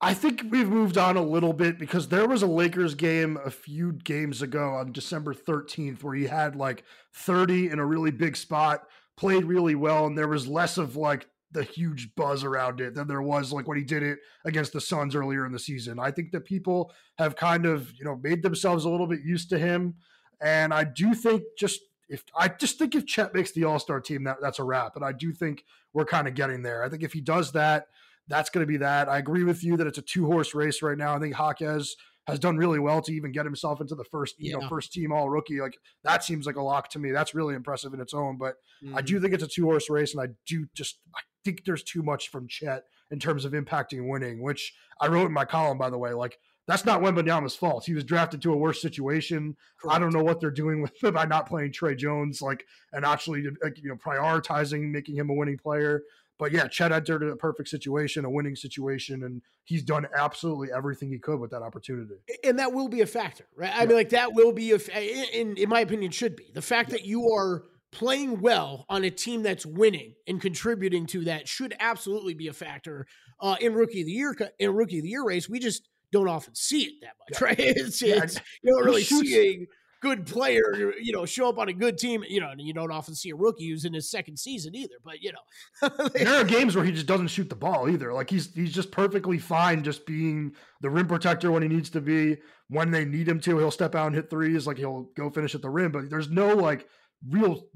[0.00, 3.50] I think we've moved on a little bit because there was a Lakers game a
[3.50, 8.36] few games ago on December 13th where he had like 30 in a really big
[8.36, 12.94] spot, played really well, and there was less of like the huge buzz around it
[12.94, 15.98] than there was like when he did it against the Suns earlier in the season.
[15.98, 19.48] I think that people have kind of, you know, made themselves a little bit used
[19.50, 19.94] to him.
[20.42, 24.00] And I do think just if I just think if Chet makes the All Star
[24.00, 24.96] team, that that's a wrap.
[24.96, 26.82] And I do think we're kind of getting there.
[26.82, 27.86] I think if he does that,
[28.28, 29.08] that's going to be that.
[29.08, 31.14] I agree with you that it's a two horse race right now.
[31.14, 31.94] I think Jaquez
[32.26, 34.58] has done really well to even get himself into the first, you yeah.
[34.58, 35.60] know, first team all rookie.
[35.60, 37.12] Like that seems like a lock to me.
[37.12, 38.38] That's really impressive in its own.
[38.38, 38.96] But mm-hmm.
[38.96, 41.82] I do think it's a two horse race, and I do just I think there's
[41.82, 45.78] too much from Chet in terms of impacting winning, which I wrote in my column,
[45.78, 46.12] by the way.
[46.12, 47.84] Like, that's not Wembanyama's fault.
[47.84, 49.56] He was drafted to a worse situation.
[49.80, 49.96] Correct.
[49.96, 53.04] I don't know what they're doing with him by not playing Tre Jones, like, and
[53.04, 53.52] actually, you
[53.84, 56.02] know, prioritizing making him a winning player.
[56.36, 61.08] But yeah, Chet entered a perfect situation, a winning situation, and he's done absolutely everything
[61.08, 62.14] he could with that opportunity.
[62.42, 63.70] And that will be a factor, right?
[63.72, 64.78] I mean, like that will be a,
[65.38, 66.96] in in my opinion, should be the fact yeah.
[66.96, 67.62] that you are
[67.94, 72.52] playing well on a team that's winning and contributing to that should absolutely be a
[72.52, 73.06] factor
[73.40, 75.48] uh, in rookie of the year in rookie of the year race.
[75.48, 77.46] We just don't often see it that much, yeah.
[77.46, 77.76] right?
[77.76, 78.22] It's, yeah.
[78.22, 79.66] it's you don't really see a
[80.00, 82.24] good player, you know, show up on a good team.
[82.28, 84.96] You know, and you don't often see a rookie who's in his second season either.
[85.02, 88.12] But you know, there are games where he just doesn't shoot the ball either.
[88.12, 92.00] Like he's he's just perfectly fine just being the rim protector when he needs to
[92.00, 92.38] be.
[92.68, 94.66] When they need him to, he'll step out and hit threes.
[94.66, 95.92] Like he'll go finish at the rim.
[95.92, 96.88] But there's no like
[97.28, 97.66] real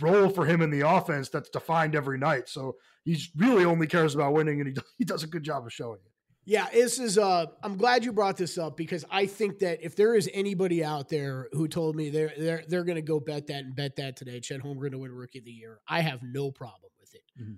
[0.00, 2.48] role for him in the offense that's defined every night.
[2.48, 5.66] So he's really only cares about winning, and he does, he does a good job
[5.66, 6.12] of showing it.
[6.44, 7.18] Yeah, this is.
[7.18, 10.84] Uh, I'm glad you brought this up because I think that if there is anybody
[10.84, 13.94] out there who told me they're they're they're going to go bet that and bet
[13.96, 17.14] that today, Chet Holmgren to win Rookie of the Year, I have no problem with
[17.14, 17.22] it.
[17.40, 17.54] Mm-hmm.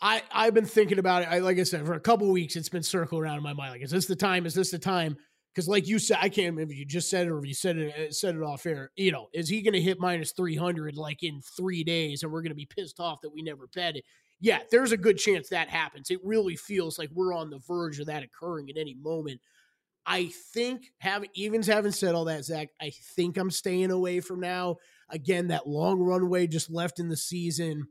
[0.00, 1.28] I I've been thinking about it.
[1.30, 3.70] I like I said for a couple weeks, it's been circling around in my mind.
[3.70, 4.46] Like, is this the time?
[4.46, 5.16] Is this the time?
[5.54, 7.54] Because like you said, I can't remember if you just said it or if you
[7.54, 8.90] said it uh, said it off air.
[8.96, 12.32] You know, is he going to hit minus three hundred like in three days, and
[12.32, 14.04] we're going to be pissed off that we never bet it?
[14.40, 16.10] Yeah, there's a good chance that happens.
[16.10, 19.40] It really feels like we're on the verge of that occurring at any moment.
[20.06, 24.40] I think having evens having said all that, Zach, I think I'm staying away from
[24.40, 24.76] now.
[25.08, 27.88] Again, that long runway just left in the season.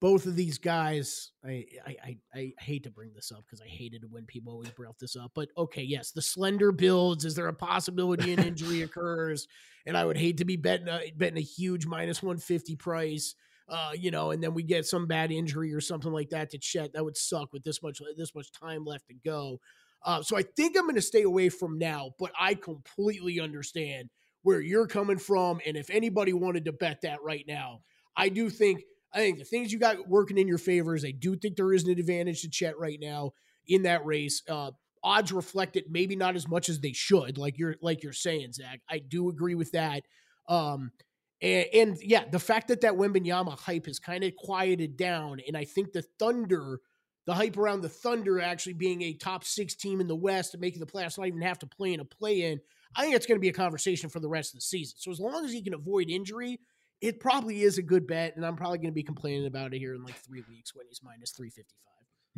[0.00, 3.68] Both of these guys, I I, I, I hate to bring this up because I
[3.68, 5.32] hated when people always brought this up.
[5.34, 7.24] But okay, yes, the slender builds.
[7.24, 9.46] Is there a possibility an injury occurs?
[9.86, 13.34] And I would hate to be betting a, betting a huge minus one fifty price.
[13.68, 16.58] Uh, you know, and then we get some bad injury or something like that to
[16.58, 16.92] Chet.
[16.92, 19.60] That would suck with this much this much time left to go.
[20.04, 24.08] Uh, so I think I'm going to stay away from now, but I completely understand
[24.42, 25.60] where you're coming from.
[25.66, 27.80] And if anybody wanted to bet that right now,
[28.16, 28.82] I do think
[29.16, 31.72] I think the things you got working in your favor is I do think there
[31.72, 33.32] is an advantage to Chet right now
[33.66, 34.42] in that race.
[34.46, 38.12] Uh, odds reflect it, maybe not as much as they should, like you're like you're
[38.12, 38.80] saying, Zach.
[38.90, 40.02] I do agree with that.
[40.48, 40.92] Um,
[41.40, 45.56] and, and yeah, the fact that that Wembanyama hype has kind of quieted down, and
[45.56, 46.80] I think the Thunder,
[47.24, 50.60] the hype around the Thunder actually being a top six team in the West and
[50.60, 52.60] making the playoffs, not even have to play in a play in.
[52.94, 54.96] I think it's going to be a conversation for the rest of the season.
[54.98, 56.60] So as long as he can avoid injury,
[57.00, 59.78] it probably is a good bet, and I'm probably going to be complaining about it
[59.78, 61.72] here in like three weeks when he's minus 355.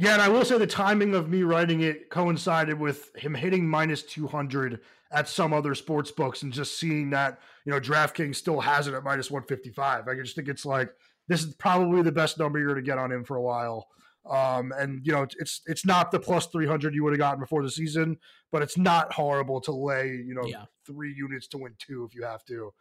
[0.00, 3.68] Yeah, and I will say the timing of me writing it coincided with him hitting
[3.68, 8.60] minus 200 at some other sports books and just seeing that, you know, DraftKings still
[8.60, 10.06] has it at minus 155.
[10.06, 10.90] I just think it's like
[11.26, 13.88] this is probably the best number you're going to get on him for a while.
[14.28, 17.62] Um, and you know, it's it's not the plus 300 you would have gotten before
[17.62, 18.18] the season,
[18.52, 20.64] but it's not horrible to lay, you know, yeah.
[20.86, 22.72] three units to win two if you have to.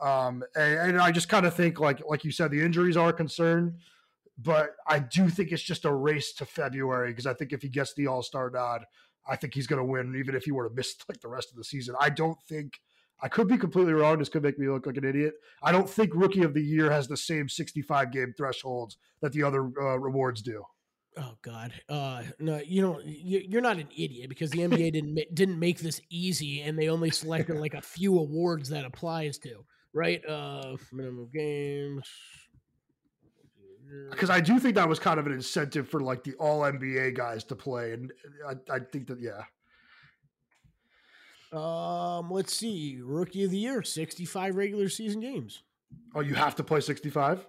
[0.00, 3.10] Um, and, and I just kind of think like like you said, the injuries are
[3.10, 3.78] a concern,
[4.38, 7.68] but I do think it's just a race to February because I think if he
[7.68, 8.84] gets the All Star nod,
[9.28, 11.50] I think he's going to win, even if he were to miss like the rest
[11.50, 11.94] of the season.
[12.00, 12.80] I don't think.
[13.22, 14.18] I could be completely wrong.
[14.18, 15.34] This could make me look like an idiot.
[15.62, 19.42] I don't think Rookie of the Year has the same 65 game thresholds that the
[19.44, 20.64] other uh, rewards do.
[21.16, 25.58] Oh God, uh, no, you know you're not an idiot because the NBA didn't didn't
[25.58, 30.20] make this easy, and they only selected like a few awards that applies to right.
[30.28, 32.08] Uh, minimum games.
[34.10, 37.14] Because I do think that was kind of an incentive for like the All NBA
[37.14, 38.12] guys to play, and
[38.48, 39.44] I, I think that yeah.
[41.52, 45.62] Um, let's see, Rookie of the Year, sixty-five regular season games.
[46.14, 47.46] Oh, you have to play sixty-five.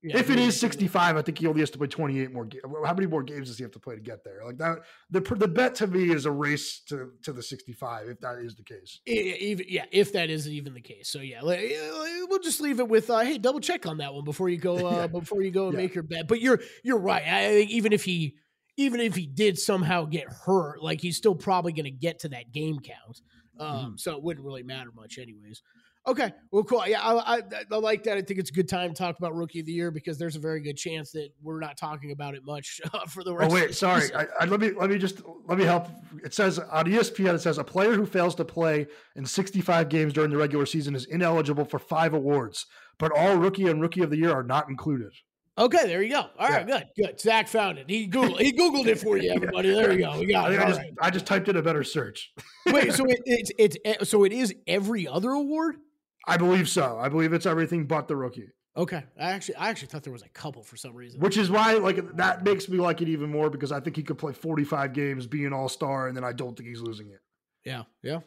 [0.00, 2.62] Yeah, if it is 65, I think he only has to play 28 more games.
[2.84, 4.42] How many more games does he have to play to get there?
[4.44, 4.78] Like that,
[5.10, 8.54] the the bet to me is a race to to the 65 if that is
[8.54, 9.00] the case.
[9.06, 11.08] Even, yeah, if that is even the case.
[11.08, 14.48] So yeah, we'll just leave it with uh, hey, double check on that one before
[14.48, 15.06] you go uh, yeah.
[15.08, 15.80] before you go and yeah.
[15.80, 16.28] make your bet.
[16.28, 17.24] But you're you're right.
[17.26, 18.36] I think even if he
[18.76, 22.28] even if he did somehow get hurt, like he's still probably going to get to
[22.28, 23.20] that game count.
[23.58, 24.00] Um, mm.
[24.00, 25.62] So it wouldn't really matter much, anyways.
[26.08, 26.88] Okay, well, cool.
[26.88, 28.16] Yeah, I, I, I, like that.
[28.16, 30.36] I think it's a good time to talk about Rookie of the Year because there's
[30.36, 33.44] a very good chance that we're not talking about it much uh, for the rest.
[33.44, 33.64] Of the year.
[33.64, 34.14] Oh wait, sorry.
[34.14, 35.88] I, I, let me let me just let me help.
[36.24, 40.14] It says on ESPN, it says a player who fails to play in 65 games
[40.14, 42.64] during the regular season is ineligible for five awards,
[42.96, 45.12] but all Rookie and Rookie of the Year are not included.
[45.58, 46.26] Okay, there you go.
[46.38, 46.78] All right, yeah.
[46.78, 47.20] good, good.
[47.20, 47.90] Zach found it.
[47.90, 49.70] He googled he googled it for you, everybody.
[49.70, 50.18] There you go.
[50.18, 50.60] We got it.
[50.60, 50.94] I, just, right.
[51.02, 52.32] I just typed in a better search.
[52.66, 55.76] Wait, so it, it's it's eh, so it is every other award.
[56.26, 56.98] I believe so.
[56.98, 58.50] I believe it's everything but the rookie.
[58.76, 61.20] Okay, I actually, I actually thought there was a couple for some reason.
[61.20, 64.02] Which is why, like, that makes me like it even more because I think he
[64.02, 67.20] could play forty-five games, be an all-star, and then I don't think he's losing it.
[67.64, 68.20] Yeah, yeah,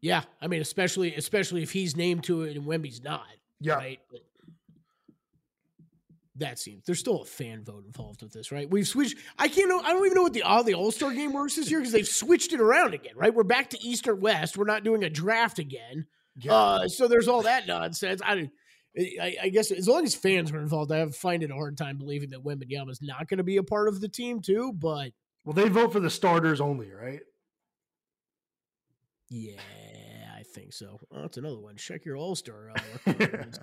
[0.00, 0.22] yeah.
[0.40, 3.26] I mean, especially, especially if he's named to it and Wemby's not.
[3.60, 3.74] Yeah.
[3.74, 4.00] Right.
[4.10, 4.20] But
[6.36, 8.70] that seems there's still a fan vote involved with this, right?
[8.70, 9.18] We've switched.
[9.38, 9.80] I can't know.
[9.80, 11.92] I don't even know what the all the All Star game works this year because
[11.92, 13.34] they've switched it around again, right?
[13.34, 14.56] We're back to East or West.
[14.56, 16.06] We're not doing a draft again.
[16.42, 16.52] Yeah.
[16.52, 18.20] Uh, so there's all that nonsense.
[18.24, 18.50] I,
[18.98, 21.96] I, I, guess as long as fans are involved, I find it a hard time
[21.96, 24.72] believing that Wembanyama is not going to be a part of the team too.
[24.72, 25.12] But
[25.44, 27.20] well, they vote for the starters only, right?
[29.28, 29.60] Yeah,
[30.36, 30.98] I think so.
[31.12, 31.76] Oh, that's another one.
[31.76, 32.72] Check your All Star.
[33.06, 33.12] Uh,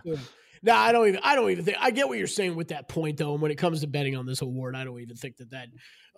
[0.64, 1.20] no, I don't even.
[1.24, 1.78] I don't even think.
[1.80, 3.34] I get what you're saying with that point, though.
[3.34, 5.68] And when it comes to betting on this award, I don't even think that that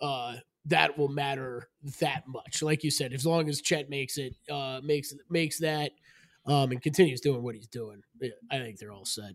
[0.00, 0.34] uh,
[0.66, 1.68] that will matter
[1.98, 2.62] that much.
[2.62, 5.90] Like you said, as long as Chet makes it, uh, makes makes that
[6.46, 8.02] um, and continues doing what he's doing,
[8.50, 9.34] I think they're all set.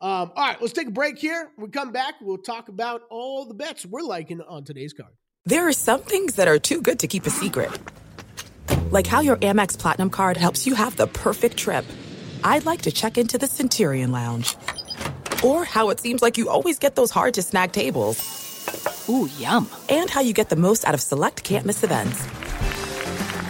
[0.00, 1.50] Um, all right, let's take a break here.
[1.54, 5.12] When we come back, we'll talk about all the bets we're liking on today's card.
[5.44, 7.70] There are some things that are too good to keep a secret,
[8.90, 11.84] like how your Amex Platinum card helps you have the perfect trip.
[12.44, 14.56] I'd like to check into the Centurion Lounge,
[15.44, 19.08] or how it seems like you always get those hard to snag tables.
[19.08, 19.68] Ooh, yum!
[19.88, 22.26] And how you get the most out of select can't miss events.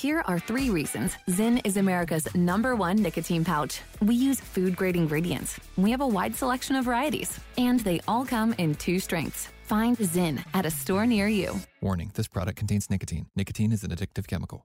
[0.00, 3.82] Here are three reasons Zyn is America's number one nicotine pouch.
[4.00, 5.60] We use food grade ingredients.
[5.76, 9.48] We have a wide selection of varieties, and they all come in two strengths.
[9.64, 11.60] Find Zyn at a store near you.
[11.82, 13.26] Warning this product contains nicotine.
[13.36, 14.64] Nicotine is an addictive chemical.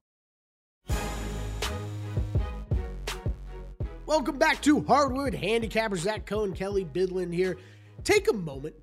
[4.05, 5.97] Welcome back to Hardwood Handicappers.
[5.97, 7.57] Zach Cohen, Kelley Bydlon here.
[8.05, 8.75] Take a moment,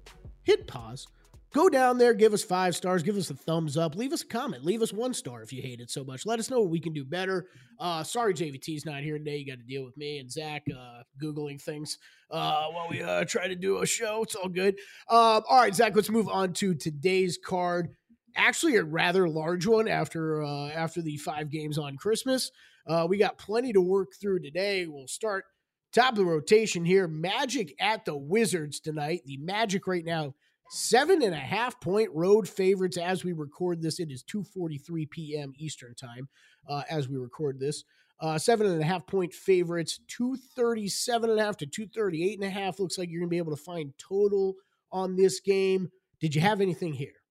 [0.43, 1.07] hit pause,
[1.53, 4.27] go down there, give us five stars, give us a thumbs up, leave us a
[4.27, 6.27] comment, leave us one star if you hate it so much.
[6.27, 7.47] Let us know what we can do better.
[7.79, 9.39] Uh, sorry, JVT's not here today.
[9.39, 11.99] You got to deal with me and Zach uh, googling things
[12.31, 14.23] uh, while we uh, try to do a show.
[14.23, 14.75] It's all good.
[15.09, 17.89] Um, all right, Zach, let's move on to today's card.
[18.35, 22.51] Actually, a rather large one after uh, after the five games on Christmas.
[22.87, 24.87] Uh, we got plenty to work through today.
[24.87, 25.45] We'll start
[25.93, 27.07] top of the rotation here.
[27.07, 29.21] Magic at the Wizards tonight.
[29.27, 30.35] The Magic right now
[30.73, 34.01] seven and a half point road favorites as we record this.
[34.01, 35.53] It is 2:43 p.m.
[35.57, 36.29] Eastern time
[36.69, 37.85] uh, as we record this.
[38.21, 42.51] Uh, seven and a half point favorites, 237 and a half to 238 and a
[42.51, 42.81] half.
[42.81, 44.55] Looks like you're gonna be able to find total
[44.91, 45.91] on this game.
[46.21, 47.23] Did you have anything here?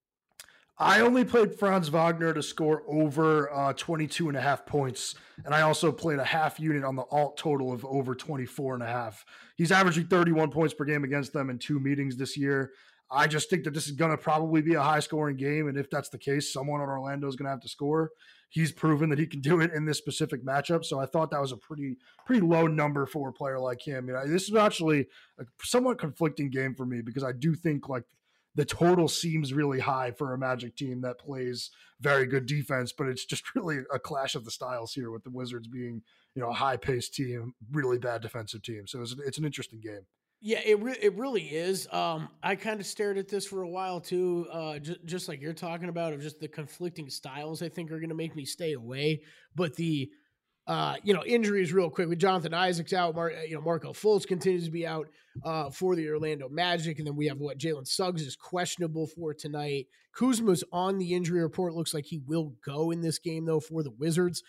[0.78, 5.14] I only played Franz Wagner to score over uh, 22 and a half points.
[5.46, 8.84] And I also played a half unit on the alt total of over 24 and
[8.84, 9.24] a half.
[9.58, 12.72] He's averaging 31 points per game against them in two meetings this year.
[13.12, 15.68] I just think that this is going to probably be a high scoring game.
[15.68, 18.12] And if that's the case, someone on Orlando is going to have to score.
[18.50, 20.86] He's proven that he can do it in this specific matchup.
[20.86, 24.08] So I thought that was a pretty, pretty low number for a player like him.
[24.08, 25.08] You know, this is actually
[25.40, 28.04] a somewhat conflicting game for me because I do think like
[28.56, 31.70] the total seems really high for a Magic team that plays
[32.00, 35.30] very good defense, but it's just really a clash of the styles here with the
[35.30, 36.02] Wizards being,
[36.36, 38.88] you know, a high paced team, really bad defensive team.
[38.88, 40.06] So it's, it's an interesting game.
[40.44, 41.88] Yeah, it re- it really is.
[41.92, 45.40] Um, I kind of stared at this for a while too, uh, j- just like
[45.40, 47.62] you're talking about, of just the conflicting styles.
[47.62, 49.22] I think are going to make me stay away.
[49.56, 50.10] But the
[50.68, 53.14] uh, you know, injuries real quick with Jonathan Isaac's out.
[53.14, 55.10] Mar- you know, Markelle Fultz continues to be out
[55.44, 59.34] uh, for the Orlando Magic, and then we have what Jalen Suggs is questionable for
[59.36, 59.88] tonight.
[60.14, 61.74] Kuzma's on the injury report.
[61.74, 64.44] Looks like he will go in this game though for the Wizards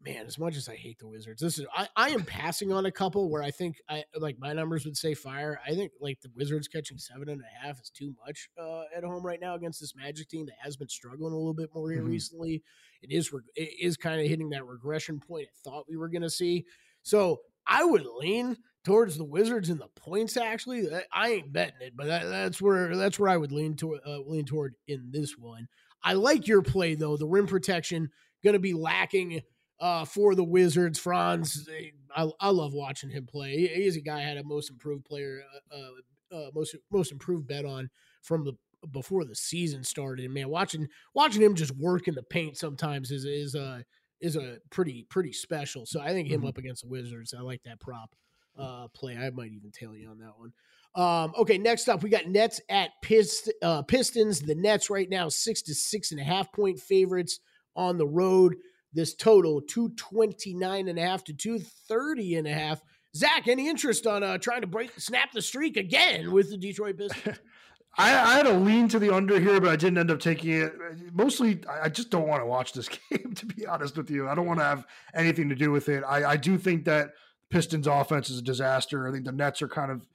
[0.00, 2.86] man, as much as I hate the Wizards, this is I, I am passing on
[2.86, 5.60] a couple where I think I like my numbers would say fire.
[5.66, 9.04] I think like the Wizards catching seven and a half is too much uh, at
[9.04, 11.90] home right now against this Magic team that has been struggling a little bit more
[11.90, 12.10] here mm-hmm.
[12.10, 12.62] recently.
[13.02, 16.22] It is it is kind of hitting that regression point I thought we were going
[16.22, 16.64] to see.
[17.02, 20.36] So I would lean towards the Wizards in the points.
[20.36, 23.96] Actually, I ain't betting it, but that, that's where that's where I would lean to
[23.96, 25.68] uh, lean toward in this one.
[26.02, 27.16] I like your play though.
[27.16, 28.10] The rim protection
[28.44, 29.42] going to be lacking
[29.80, 30.98] uh, for the Wizards.
[30.98, 31.68] Franz,
[32.14, 33.66] I, I love watching him play.
[33.66, 35.40] He's a guy I had a most improved player,
[35.72, 37.88] uh, uh, uh, most most improved bet on
[38.22, 38.52] from the
[38.92, 40.24] before the season started.
[40.24, 43.78] And man, watching watching him just work in the paint sometimes is is a uh,
[44.20, 45.86] is a pretty pretty special.
[45.86, 46.48] So I think him mm-hmm.
[46.48, 48.14] up against the Wizards, I like that prop
[48.58, 49.16] uh, play.
[49.16, 50.52] I might even tail you on that one.
[50.94, 54.40] Um, okay, next up, we got Nets at Pist- uh, Pistons.
[54.40, 57.40] The Nets right now six to six and a half point favorites
[57.76, 58.56] on the road
[58.92, 62.80] this total 229 and a half to 230 and a half.
[63.14, 66.98] Zach, any interest on uh, trying to break snap the streak again with the Detroit
[66.98, 67.38] Pistons?
[67.96, 70.52] I, I, had a lean to the under here, but I didn't end up taking
[70.52, 70.72] it.
[71.12, 74.28] Mostly, I just don't want to watch this game, to be honest with you.
[74.28, 76.04] I don't want to have anything to do with it.
[76.06, 77.10] I, I do think that
[77.50, 79.08] Pistons offense is a disaster.
[79.08, 80.06] I think the Nets are kind of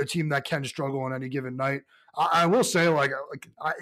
[0.00, 1.82] a team that can struggle on any given night.
[2.16, 3.72] I, I will say, like, like I,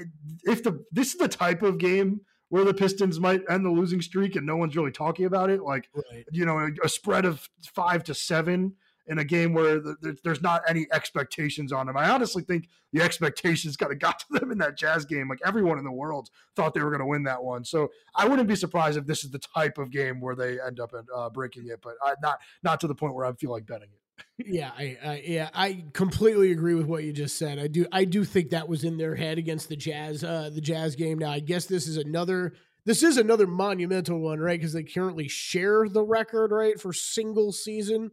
[0.44, 4.02] if the this is the type of game where the Pistons might end the losing
[4.02, 5.62] streak and no one's really talking about it.
[5.62, 6.26] Like, right.
[6.30, 8.74] you know, a, a, spread of five to seven
[9.06, 11.96] in a game where the, the, there's not any expectations on them.
[11.96, 15.28] I honestly think the expectations kind of got to them in that Jazz game.
[15.28, 17.64] Like everyone in the world thought they were going to win that one.
[17.64, 20.80] So I wouldn't be surprised if this is the type of game where they end
[20.80, 23.64] up uh, breaking it, but I, not not to the point where I feel like
[23.64, 23.99] betting it.
[24.38, 27.58] Yeah, I, I, yeah, I completely agree with what you just said.
[27.58, 30.60] I do, I do think that was in their head against the Jazz, uh, the
[30.60, 31.18] Jazz game.
[31.18, 32.54] Now, I guess this is another
[32.86, 34.58] this is another monumental one, right?
[34.58, 38.10] Because they currently share the record, right, for single season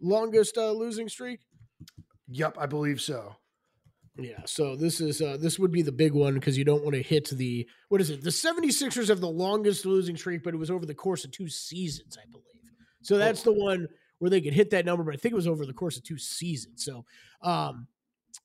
[0.00, 1.40] longest uh, losing streak.
[2.28, 3.36] Yep, I believe so.
[4.18, 6.94] Yeah, so this is uh, this would be the big one because you don't want
[6.94, 8.22] to hit the what is it?
[8.22, 11.48] The 76ers have the longest losing streak, but it was over the course of two
[11.48, 12.44] seasons, I believe.
[13.02, 13.52] So that's oh.
[13.52, 13.88] the one
[14.20, 16.04] where they could hit that number, but I think it was over the course of
[16.04, 16.84] two seasons.
[16.84, 17.04] So
[17.42, 17.88] um,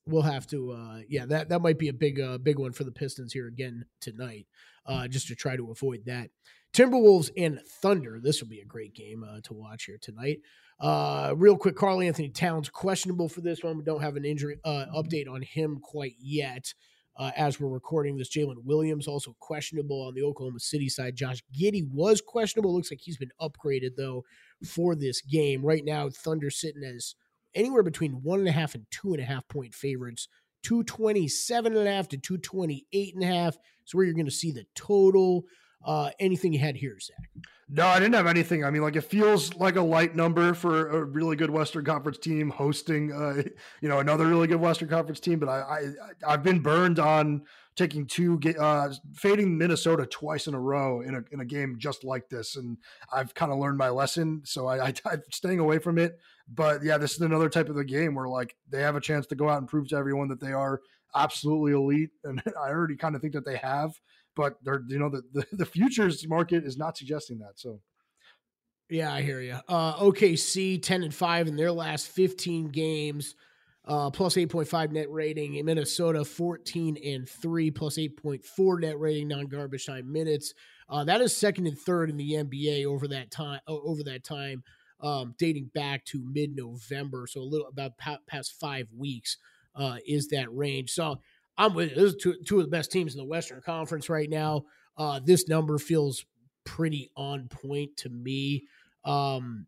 [0.06, 2.82] we'll have to uh, yeah, that that might be a big uh, big one for
[2.82, 4.46] the Pistons here again tonight
[4.86, 6.30] uh, just to try to avoid that.
[6.72, 8.20] Timberwolves and Thunder.
[8.20, 10.40] This will be a great game uh, to watch here tonight.
[10.78, 13.78] Uh, real quick, Karl-Anthony Towns questionable for this one.
[13.78, 16.74] We don't have an injury uh, update on him quite yet.
[17.18, 21.16] Uh, as we're recording this, Jalen Williams also questionable on the Oklahoma City side.
[21.16, 22.74] Josh Giddey was questionable.
[22.74, 24.24] Looks like he's been upgraded though
[24.64, 25.64] for this game.
[25.64, 27.14] Right now, Thunder sitting as
[27.54, 30.28] anywhere between one and a half and two and a half point favorites
[30.62, 33.56] 227 and a half to 228 and a half.
[33.84, 35.44] So where you're going to see the total.
[35.84, 37.30] Uh, anything you had here, Zach?
[37.68, 38.64] No, I didn't have anything.
[38.64, 42.18] I mean, like it feels like a light number for a really good Western Conference
[42.18, 43.42] team hosting, uh,
[43.80, 45.40] you know, another really good Western Conference team.
[45.40, 47.42] But I, I I've been burned on
[47.74, 52.04] taking two, uh, fading Minnesota twice in a row in a in a game just
[52.04, 52.78] like this, and
[53.12, 54.42] I've kind of learned my lesson.
[54.44, 56.20] So I, I I'm staying away from it.
[56.48, 59.26] But yeah, this is another type of a game where like they have a chance
[59.26, 60.80] to go out and prove to everyone that they are
[61.16, 64.00] absolutely elite, and I already kind of think that they have.
[64.36, 67.58] But they're you know the, the the futures market is not suggesting that.
[67.58, 67.80] So
[68.88, 69.58] yeah, I hear you.
[69.68, 73.34] Uh, OKC ten and five in their last fifteen games.
[73.88, 79.46] Uh, plus 8.5 net rating in Minnesota, 14 and 3, plus 8.4 net rating, non
[79.46, 80.54] garbage time minutes.
[80.88, 83.60] Uh, that is second and third in the NBA over that time.
[83.68, 84.64] Over that time,
[85.00, 89.36] um, dating back to mid November, so a little about pa- past five weeks
[89.74, 90.90] uh, is that range.
[90.90, 91.20] So
[91.58, 94.64] I'm with this two, two of the best teams in the Western Conference right now.
[94.96, 96.24] Uh, this number feels
[96.64, 98.64] pretty on point to me.
[99.04, 99.66] Um,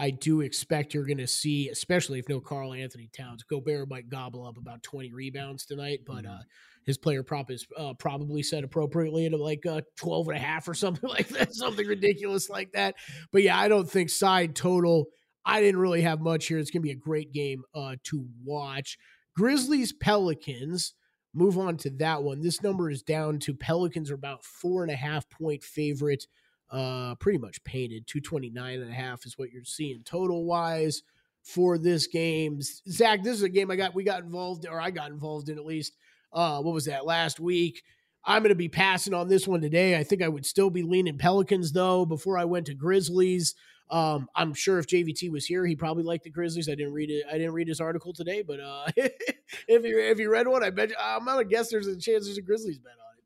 [0.00, 4.46] I do expect you're going to see, especially if no Karl-Anthony Towns, Gobert might gobble
[4.46, 6.32] up about 20 rebounds tonight, but mm-hmm.
[6.32, 6.42] uh,
[6.86, 10.66] his player prop is uh, probably set appropriately at like uh, 12 and a half
[10.68, 12.94] or something like that, something ridiculous like that.
[13.30, 15.06] But yeah, I don't think side total.
[15.44, 16.58] I didn't really have much here.
[16.58, 18.96] It's going to be a great game uh, to watch.
[19.36, 20.94] Grizzlies Pelicans.
[21.32, 22.40] Move on to that one.
[22.40, 26.26] This number is down to Pelicans are about four and a half point favorite
[26.70, 28.06] uh, pretty much painted.
[28.06, 31.02] 229 and a half is what you're seeing total wise
[31.42, 32.60] for this game.
[32.88, 35.58] Zach, this is a game I got, we got involved, or I got involved in
[35.58, 35.96] at least.
[36.32, 37.82] Uh, what was that last week?
[38.24, 39.96] I'm going to be passing on this one today.
[39.96, 43.54] I think I would still be leaning Pelicans though before I went to Grizzlies.
[43.90, 46.68] Um, I'm sure if JVT was here, he probably liked the Grizzlies.
[46.68, 47.24] I didn't read it.
[47.28, 50.70] I didn't read his article today, but uh, if you if you read one, I
[50.70, 53.18] bet you, I'm gonna guess there's a chance there's a Grizzlies bet on.
[53.18, 53.24] It.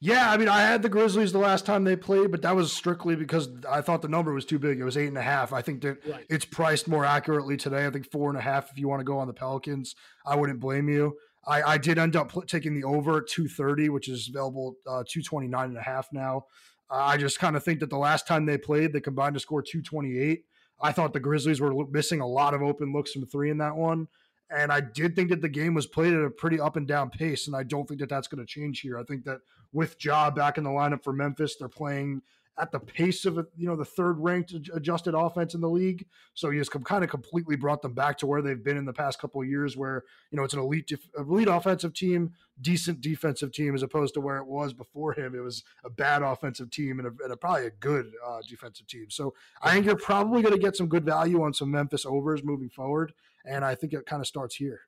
[0.00, 2.72] Yeah, I mean, I had the Grizzlies the last time they played, but that was
[2.72, 4.78] strictly because I thought the number was too big.
[4.78, 5.52] It was eight and a half.
[5.52, 6.24] I think that right.
[6.28, 7.86] it's priced more accurately today.
[7.86, 8.70] I think four and a half.
[8.70, 9.94] If you want to go on the Pelicans,
[10.26, 11.16] I wouldn't blame you.
[11.46, 15.68] I, I did end up taking the over at 230, which is available uh, 229
[15.68, 16.44] and a half now.
[16.90, 19.62] I just kind of think that the last time they played, they combined to score
[19.62, 20.44] 228.
[20.80, 23.76] I thought the Grizzlies were missing a lot of open looks from three in that
[23.76, 24.08] one.
[24.50, 27.10] And I did think that the game was played at a pretty up and down
[27.10, 28.98] pace, and I don't think that that's going to change here.
[28.98, 29.40] I think that
[29.72, 32.22] with Ja back in the lineup for Memphis, they're playing
[32.58, 36.06] at the pace of you know the third ranked adjusted offense in the league.
[36.34, 38.92] So he has kind of completely brought them back to where they've been in the
[38.92, 43.52] past couple of years, where you know it's an elite elite offensive team, decent defensive
[43.52, 45.34] team, as opposed to where it was before him.
[45.34, 48.86] It was a bad offensive team and, a, and a, probably a good uh, defensive
[48.86, 49.06] team.
[49.10, 52.42] So I think you're probably going to get some good value on some Memphis overs
[52.42, 53.12] moving forward,
[53.44, 54.80] and I think it kind of starts here.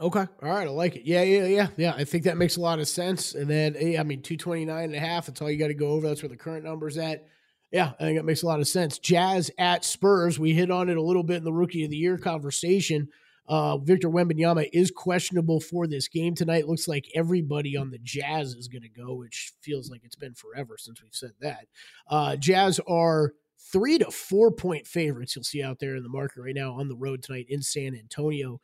[0.00, 0.26] Okay.
[0.42, 0.66] All right.
[0.66, 1.02] I like it.
[1.04, 1.68] Yeah, yeah, yeah.
[1.76, 1.94] Yeah.
[1.94, 3.34] I think that makes a lot of sense.
[3.34, 6.08] And then, I mean, 229 and a half, that's all you got to go over.
[6.08, 7.26] That's where the current number's at.
[7.70, 8.98] Yeah, I think it makes a lot of sense.
[8.98, 10.38] Jazz at Spurs.
[10.38, 13.08] We hit on it a little bit in the rookie of the year conversation.
[13.46, 16.68] Uh, Victor Wembanyama is questionable for this game tonight.
[16.68, 20.34] Looks like everybody on the Jazz is going to go, which feels like it's been
[20.34, 21.66] forever since we've said that.
[22.08, 23.32] Uh, Jazz are
[23.72, 26.88] three to four point favorites you'll see out there in the market right now on
[26.88, 28.60] the road tonight in San Antonio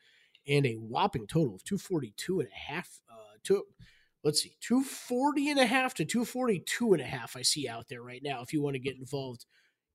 [0.47, 3.01] and a whopping total of 242 and a half.
[3.11, 3.65] Uh, to,
[4.25, 8.03] let's see, 240 and a half to 242 and a half I see out there
[8.03, 9.47] right now if you want to get involved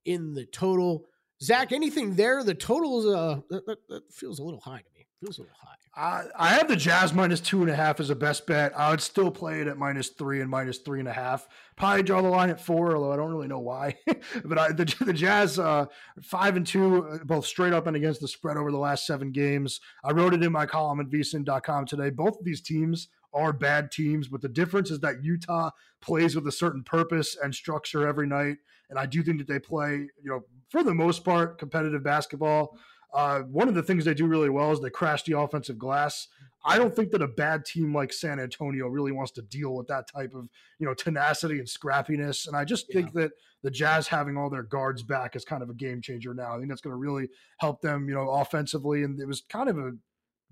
[0.04, 1.06] in the total.
[1.42, 2.44] Zach, anything there?
[2.44, 5.06] The totals uh that, that, that feels a little high to me.
[5.22, 5.76] Feels a little high.
[5.94, 8.76] I, I have the Jazz minus two and a half as a best bet.
[8.76, 11.46] I would still play it at minus three and minus three and a half.
[11.76, 13.96] Probably draw the line at four, although I don't really know why.
[14.44, 15.86] but I, the, the Jazz uh,
[16.22, 19.30] five and two, uh, both straight up and against the spread over the last seven
[19.30, 19.80] games.
[20.02, 22.10] I wrote it in my column at vsin.com today.
[22.10, 25.70] Both of these teams are bad teams, but the difference is that Utah
[26.00, 28.56] plays with a certain purpose and structure every night.
[28.90, 32.76] And I do think that they play, you know, for the most part, competitive basketball.
[33.14, 36.28] Uh, one of the things they do really well is they crash the offensive glass.
[36.64, 39.88] I don't think that a bad team like San Antonio really wants to deal with
[39.88, 40.48] that type of
[40.78, 42.46] you know tenacity and scrappiness.
[42.46, 42.94] And I just yeah.
[42.94, 43.32] think that
[43.62, 46.54] the Jazz having all their guards back is kind of a game changer now.
[46.54, 49.02] I think that's going to really help them, you know, offensively.
[49.02, 49.92] And it was kind of a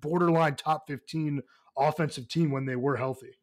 [0.00, 1.42] borderline top fifteen
[1.78, 3.38] offensive team when they were healthy.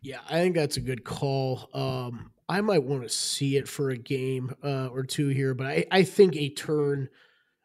[0.00, 1.68] Yeah, I think that's a good call.
[1.74, 5.66] Um, I might want to see it for a game uh, or two here, but
[5.66, 7.08] I, I think a turn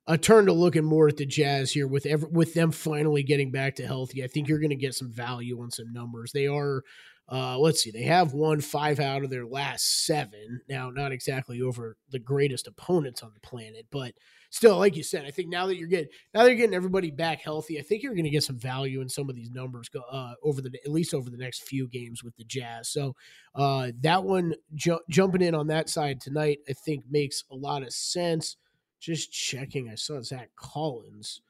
[0.08, 3.76] a turn to looking more at the Jazz here with with them finally getting back
[3.76, 4.24] to healthy.
[4.24, 6.32] I think you're going to get some value on some numbers.
[6.34, 6.84] They are,
[7.32, 10.62] uh, let's see, they have won five out of their last seven.
[10.68, 14.14] Now, not exactly over the greatest opponents on the planet, but
[14.50, 17.10] still, like you said, I think now that you're getting now that you're getting everybody
[17.10, 19.88] back healthy, I think you're going to get some value in some of these numbers
[19.88, 22.90] go uh, over the at least over the next few games with the Jazz.
[22.90, 23.16] So
[23.56, 27.84] uh, that one ju- jumping in on that side tonight, I think makes a lot
[27.84, 28.58] of sense
[29.04, 29.90] just checking.
[29.90, 31.42] I saw Zach Collins.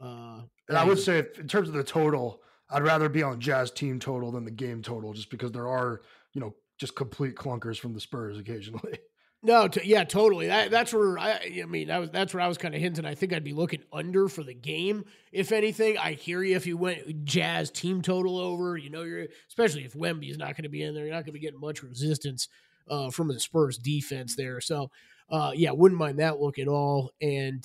[0.00, 2.40] Uh, and I would say, if, in terms of the total,
[2.70, 6.02] I'd rather be on Jazz team total than the game total, just because there are,
[6.32, 8.98] you know, just complete clunkers from the Spurs occasionally.
[9.42, 10.48] No, t- yeah, totally.
[10.48, 13.06] That, that's where I, I mean, that was that's where I was kind of hinting.
[13.06, 15.96] I think I'd be looking under for the game, if anything.
[15.96, 18.76] I hear you if you went Jazz team total over.
[18.76, 21.32] You know, you're especially if Wemby's not going to be in there, you're not going
[21.32, 22.48] to be getting much resistance
[22.90, 24.60] uh, from the Spurs defense there.
[24.60, 24.90] So
[25.30, 27.10] uh, yeah, wouldn't mind that look at all.
[27.20, 27.64] And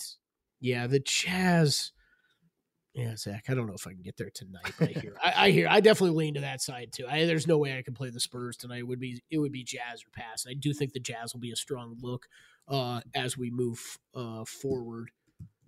[0.60, 1.92] yeah, the Jazz.
[2.94, 5.34] Yeah, Zach, I don't know if I can get there tonight, but I hear, I,
[5.36, 7.06] I, hear, I definitely lean to that side too.
[7.06, 8.80] I, there's no way I can play the Spurs tonight.
[8.80, 10.46] It would be, it would be Jazz or pass.
[10.50, 12.28] I do think the Jazz will be a strong look
[12.70, 15.12] uh, as we move uh, forward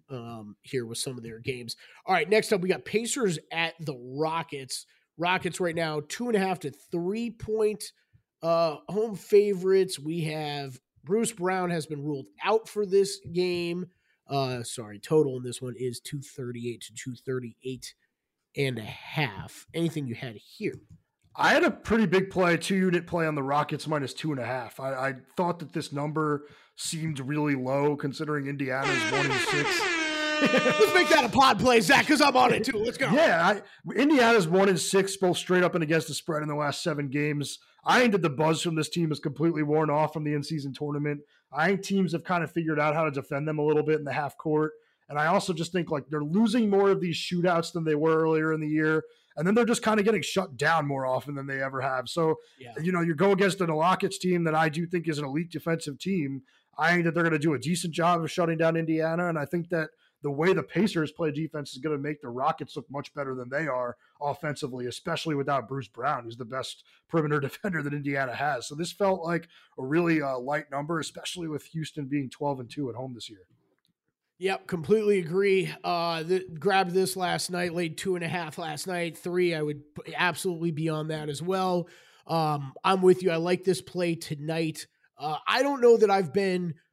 [0.09, 1.75] um, here with some of their games.
[2.05, 4.85] All right, next up we got Pacers at the Rockets.
[5.17, 7.91] Rockets right now two and a half to three point
[8.41, 9.99] uh, home favorites.
[9.99, 13.87] We have Bruce Brown has been ruled out for this game.
[14.29, 17.93] Uh, sorry, total in this one is 238 to 238
[18.57, 19.65] and a half.
[19.73, 20.75] Anything you had here?
[21.33, 24.39] I had a pretty big play, two unit play on the Rockets minus two and
[24.39, 24.81] a half.
[24.81, 29.96] I, I thought that this number seemed really low considering Indiana's one and six.
[30.41, 32.77] Let's make that a pod play, Zach, because I'm on it too.
[32.77, 33.09] Let's go.
[33.11, 36.55] Yeah, I, Indiana's one and six, both straight up and against the spread in the
[36.55, 37.59] last seven games.
[37.85, 40.73] I think that the buzz from this team is completely worn off from the in-season
[40.73, 41.21] tournament.
[41.51, 43.99] I think teams have kind of figured out how to defend them a little bit
[43.99, 44.73] in the half court.
[45.09, 48.21] And I also just think like they're losing more of these shootouts than they were
[48.21, 49.03] earlier in the year.
[49.37, 52.09] And then they're just kind of getting shut down more often than they ever have.
[52.09, 52.73] So, yeah.
[52.81, 55.51] you know, you go against an Rockets team that I do think is an elite
[55.51, 56.41] defensive team.
[56.77, 59.29] I think that they're going to do a decent job of shutting down Indiana.
[59.29, 59.91] And I think that
[60.23, 63.35] the way the Pacers play defense is going to make the Rockets look much better
[63.35, 68.33] than they are offensively, especially without Bruce Brown, who's the best perimeter defender that Indiana
[68.33, 68.67] has.
[68.67, 69.47] So this felt like
[69.77, 73.29] a really uh, light number, especially with Houston being 12 and 2 at home this
[73.29, 73.41] year.
[74.39, 75.73] Yep, completely agree.
[75.83, 76.23] Uh,
[76.59, 79.17] grabbed this last night, laid two and a half last night.
[79.17, 79.81] Three, I would
[80.15, 81.87] absolutely be on that as well.
[82.27, 83.31] Um, I'm with you.
[83.31, 84.85] I like this play tonight.
[85.17, 86.75] Uh, I don't know that I've been–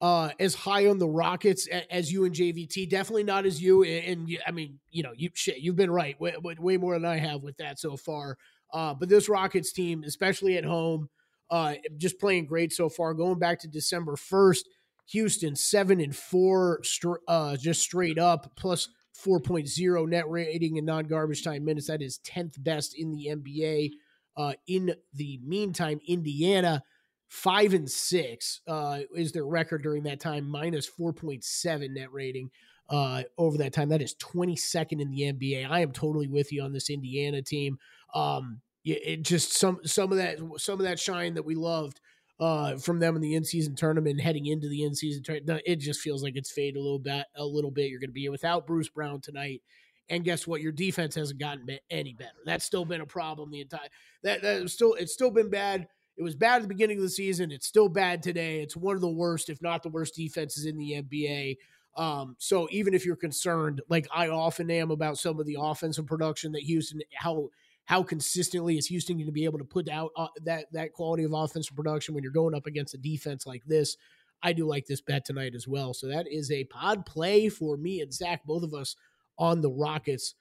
[0.00, 2.88] uh, as high on the Rockets as you and JVT.
[2.88, 3.84] Definitely not as you.
[3.84, 7.04] And, and I mean, you know, you shit, you've been right way, way more than
[7.04, 8.38] I have with that so far.
[8.72, 11.08] Uh, but this Rockets team, especially at home,
[11.50, 13.12] uh, just playing great so far.
[13.12, 14.68] Going back to December first,
[15.10, 16.80] Houston seven and four,
[17.26, 18.88] uh, just straight up plus
[19.24, 21.88] 4.0 net rating in non garbage time minutes.
[21.88, 23.90] That is 10th best in the NBA.
[24.36, 26.82] Uh, in the meantime, Indiana
[27.30, 32.50] Five and six uh, is their record during that time, minus 4.7 net rating
[32.88, 33.88] uh, over that time.
[33.90, 35.70] That is 22nd in the NBA.
[35.70, 37.78] I am totally with you on this Indiana team.
[38.16, 42.00] Um, it just some some of that some of that shine that we loved
[42.40, 45.76] uh, from them in the in season tournament, heading into the in season tournament, it
[45.76, 47.26] just feels like it's faded a little bit.
[47.36, 47.90] A little bit.
[47.90, 49.62] You're going to be without Bruce Brown tonight,
[50.08, 50.62] and guess what?
[50.62, 52.30] Your defense hasn't gotten any better.
[52.44, 53.88] That's still been a problem the entire.
[54.24, 55.86] That that still it's still been bad
[56.20, 57.50] it was bad at the beginning of the season.
[57.50, 58.60] It's still bad today.
[58.60, 61.56] It's one of the worst, if not the worst, defenses in the NBA.
[61.96, 66.06] Um, so even if you're concerned, like I often am about some of the offensive
[66.06, 67.48] production that Houston, how
[67.86, 71.24] how consistently is Houston going to be able to put out uh, that that quality
[71.24, 73.96] of offensive production when you're going up against a defense like this?
[74.42, 75.94] I do like this bet tonight as well.
[75.94, 78.94] So that is a pod play for me and Zach, both of us
[79.38, 80.34] on the Rockets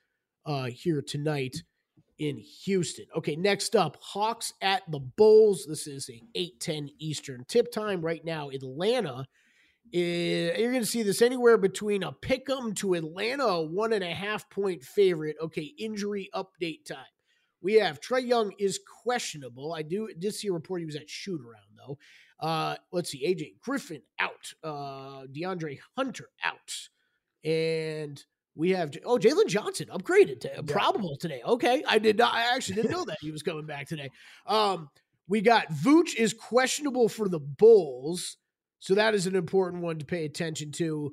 [0.46, 1.64] uh, here tonight
[2.20, 3.06] in Houston.
[3.16, 5.66] Okay, next up, Hawks at the Bulls.
[5.68, 8.50] This is a 8-10 Eastern tip time right now.
[8.50, 9.26] Atlanta.
[9.92, 13.92] Is, you're going to see this anywhere between a pick 'em to Atlanta, a one
[13.94, 15.36] and a half point favorite.
[15.42, 17.00] Okay, injury update time.
[17.62, 19.74] We have Trae Young is questionable.
[19.74, 21.98] I do did see a report he was at shoot around though.
[22.40, 26.90] Uh, let's see, AJ Griffin out, uh, DeAndre Hunter out,
[27.44, 28.24] and
[28.60, 30.62] we have oh Jalen Johnson upgraded to yeah.
[30.68, 31.41] probable today.
[31.45, 32.34] Okay, I did not.
[32.34, 34.10] I actually didn't know that he was coming back today.
[34.45, 34.89] Um,
[35.30, 38.36] we got Vooch is questionable for the Bulls,
[38.80, 41.12] so that is an important one to pay attention to.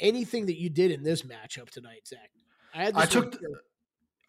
[0.00, 2.30] Anything that you did in this matchup tonight, Zach?
[2.74, 3.38] I, I took.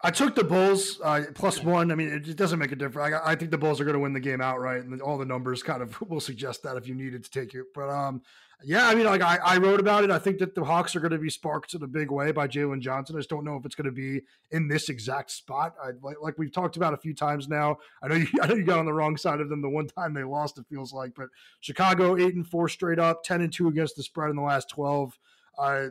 [0.02, 1.90] I took the Bulls uh, plus one.
[1.90, 3.14] I mean, it, it, doesn't make a difference.
[3.14, 5.24] I, I think the Bulls are going to win the game outright, and all the
[5.24, 7.64] numbers kind of will suggest that if you needed to take it.
[7.74, 8.22] But um,
[8.62, 10.10] yeah, I mean, like I, I wrote about it.
[10.10, 12.46] I think that the Hawks are going to be sparked in a big way by
[12.46, 13.16] Jalen Johnson.
[13.16, 15.74] I just don't know if it's going to be in this exact spot.
[15.82, 17.78] I, like, like we've talked about a few times now.
[18.02, 19.88] I know you, I know you got on the wrong side of them the one
[19.88, 20.58] time they lost.
[20.58, 21.28] It feels like, but
[21.60, 24.68] Chicago eight and four straight up, ten and two against the spread in the last
[24.68, 25.18] twelve.
[25.58, 25.88] Uh,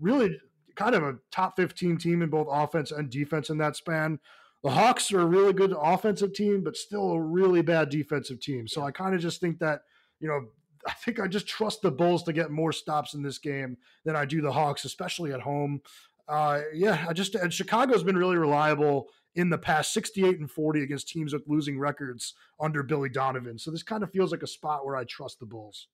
[0.00, 0.38] really
[0.74, 4.18] kind of a top 15 team in both offense and defense in that span.
[4.62, 8.66] The Hawks are a really good offensive team, but still a really bad defensive team.
[8.66, 9.82] So I kind of just think that,
[10.20, 10.46] you know,
[10.86, 14.16] I think I just trust the Bulls to get more stops in this game than
[14.16, 15.80] I do the Hawks, especially at home.
[16.28, 20.82] Uh, yeah, I just and Chicago's been really reliable in the past 68 and 40
[20.82, 23.58] against teams with losing records under Billy Donovan.
[23.58, 25.88] So this kind of feels like a spot where I trust the Bulls.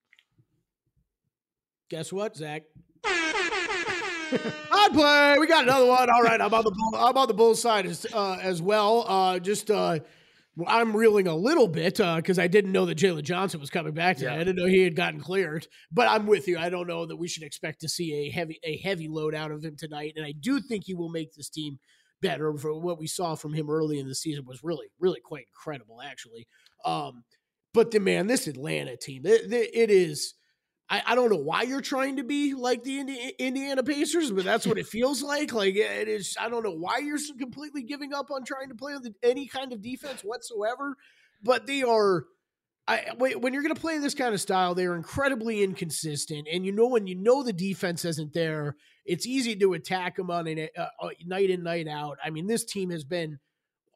[1.89, 2.63] Guess what, Zach?
[4.33, 5.37] I'd play.
[5.41, 6.09] We got another one.
[6.09, 9.05] All right, I'm on the bull, I'm on the bull side as uh, as well.
[9.09, 9.99] Uh, just uh,
[10.67, 13.93] I'm reeling a little bit because uh, I didn't know that Jalen Johnson was coming
[13.93, 14.33] back today.
[14.33, 14.41] Yeah.
[14.41, 15.67] I didn't know he had gotten cleared.
[15.93, 16.59] But I'm with you.
[16.59, 19.51] I don't know that we should expect to see a heavy a heavy load out
[19.51, 21.79] of him tonight, and I do think he will make this team
[22.21, 22.53] better.
[22.57, 26.01] For what we saw from him early in the season was really really quite incredible,
[26.03, 26.47] actually.
[26.85, 27.25] Um,
[27.73, 30.35] but the man, this Atlanta team, it, it is
[30.91, 34.45] I, I don't know why you're trying to be like the Indi- Indiana Pacers, but
[34.45, 35.53] that's what it feels like.
[35.53, 36.37] Like it is.
[36.39, 39.73] I don't know why you're completely giving up on trying to play with any kind
[39.73, 40.97] of defense whatsoever.
[41.43, 42.25] But they are.
[42.89, 46.73] I, when you're going to play this kind of style, they're incredibly inconsistent, and you
[46.73, 48.75] know when you know the defense isn't there,
[49.05, 52.19] it's easy to attack them on a uh, uh, night in night out.
[52.25, 53.39] I mean, this team has been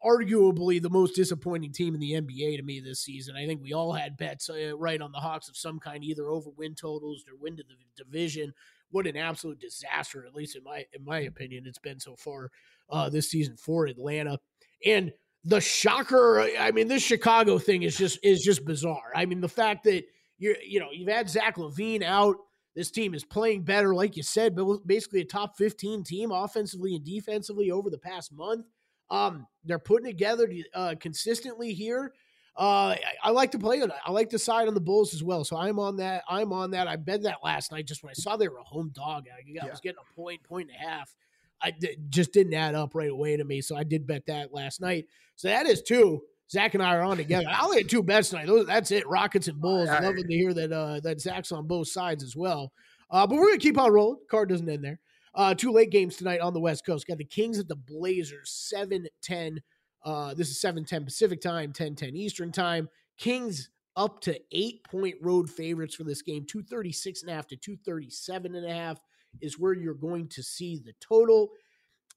[0.04, 3.36] arguably the most disappointing team in the NBA to me this season.
[3.36, 6.28] I think we all had bets uh, right on the Hawks of some kind, either
[6.28, 8.52] over win totals or win to the division.
[8.90, 12.50] What an absolute disaster, at least in my in my opinion, it's been so far
[12.90, 14.38] uh, this season for Atlanta.
[14.84, 19.12] And the shocker, I mean, this Chicago thing is just is just bizarre.
[19.14, 20.04] I mean, the fact that
[20.38, 22.36] you you know you've had Zach LaVine out.
[22.76, 26.96] This team is playing better, like you said, but basically a top 15 team offensively
[26.96, 28.66] and defensively over the past month.
[29.10, 32.12] Um, they're putting together uh, consistently here.
[32.56, 35.24] Uh, I, I, like to play on I like to side on the Bulls as
[35.24, 35.44] well.
[35.44, 36.22] So I'm on that.
[36.28, 36.86] I'm on that.
[36.86, 39.24] I bet that last night just when I saw they were a home dog.
[39.28, 39.66] I, I yeah.
[39.66, 41.12] was getting a point, point and a half.
[41.60, 43.60] I d- just didn't add up right away to me.
[43.60, 45.06] So I did bet that last night.
[45.34, 46.22] So that is two.
[46.50, 47.46] Zach and I are on together.
[47.48, 48.46] I only had two bets tonight.
[48.46, 49.08] Those, that's it.
[49.08, 49.88] Rockets and Bulls.
[49.88, 52.72] I, Loving to hear that uh, that Zach's on both sides as well.
[53.10, 54.20] Uh, but we're gonna keep on rolling.
[54.30, 55.00] Card doesn't end there.
[55.34, 57.06] Uh, two late games tonight on the West Coast.
[57.06, 59.60] Got the Kings at the Blazers, 7 10.
[60.04, 62.88] Uh, this is 7 10 Pacific time, 10 10 Eastern time.
[63.16, 67.56] Kings up to eight point road favorites for this game, 236 and a half to
[67.56, 68.98] 237 and a half
[69.40, 71.50] is where you're going to see the total.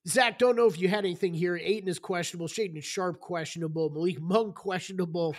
[0.07, 1.57] Zach, don't know if you had anything here.
[1.57, 2.47] Ayton is questionable.
[2.47, 3.89] Shaedon Sharpe questionable.
[3.89, 5.35] Malik Monk questionable.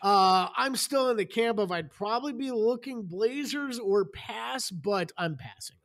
[0.00, 5.12] Uh, I'm still in the camp of I'd probably be looking Blazers or pass, but
[5.16, 5.76] I'm passing.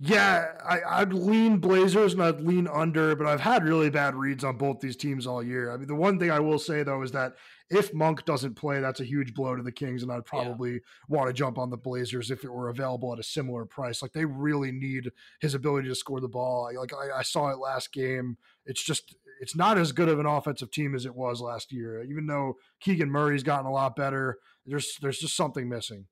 [0.00, 4.44] Yeah, I, would lean Blazers and I'd lean under, but I've had really bad reads
[4.44, 5.72] on both these teams all year.
[5.72, 7.34] I mean, the one thing I will say though is that
[7.68, 10.78] if Monk doesn't play, that's a huge blow to the Kings, and I'd probably yeah.
[11.08, 14.00] want to jump on the Blazers if it were available at a similar price.
[14.00, 16.70] Like they really need his ability to score the ball.
[16.78, 18.36] Like I, I saw it last game.
[18.66, 22.04] It's just it's not as good of an offensive team as it was last year.
[22.04, 26.06] Even though Keegan Murray's gotten a lot better, there's there's just something missing.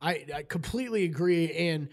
[0.00, 1.88] I, I completely agree, and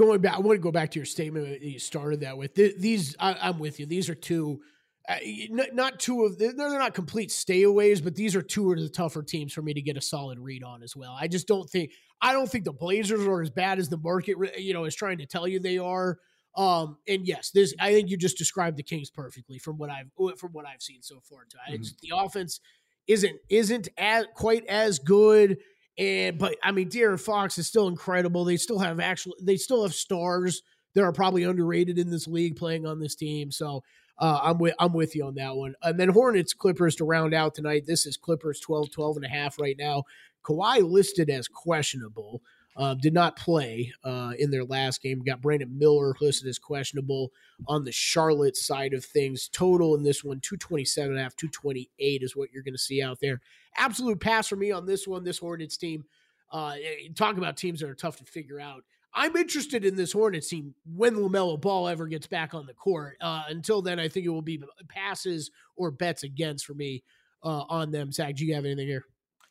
[0.00, 2.54] going back, I want to go back to your statement that you started that with.
[2.54, 3.84] These, I, am with you.
[3.84, 4.62] These are two,
[5.06, 5.16] uh,
[5.50, 9.22] not two of, they're, they're not complete stayaways, but these are two of the tougher
[9.22, 11.14] teams for me to get a solid read on as well.
[11.20, 11.92] I just don't think,
[12.22, 15.18] I don't think the Blazers are as bad as the market, you know, is trying
[15.18, 16.18] to tell you they are.
[16.56, 20.10] Um, and yes, this, I think you just described the Kings perfectly from what I've,
[20.38, 21.40] from what I've seen so far.
[21.44, 21.58] Too.
[21.70, 21.82] Mm-hmm.
[22.00, 22.60] the offense
[23.06, 25.58] isn't, isn't as quite as good
[25.98, 28.44] And but I mean, De'Aaron Fox is still incredible.
[28.44, 30.62] They still have actual, they still have stars
[30.94, 33.50] that are probably underrated in this league playing on this team.
[33.50, 33.82] So
[34.18, 35.74] uh, I'm with I'm with you on that one.
[35.82, 37.84] And then Hornets Clippers to round out tonight.
[37.86, 40.04] This is Clippers 12 12 and a half right now.
[40.44, 42.42] Kawhi listed as questionable.
[42.76, 45.22] Uh, did not play uh, in their last game.
[45.24, 47.32] Got Brandon Miller listed as questionable
[47.66, 49.48] on the Charlotte side of things.
[49.48, 53.02] Total in this one, 227 and a half, 228 is what you're going to see
[53.02, 53.40] out there.
[53.76, 56.04] Absolute pass for me on this one, this Hornets team.
[56.52, 58.84] Uh, eh, talk about teams that are tough to figure out.
[59.12, 63.16] I'm interested in this Hornets team when LaMelo Ball ever gets back on the court.
[63.20, 67.02] Uh, until then, I think it will be passes or bets against for me
[67.42, 68.12] uh, on them.
[68.12, 69.04] Zach, do you have anything here?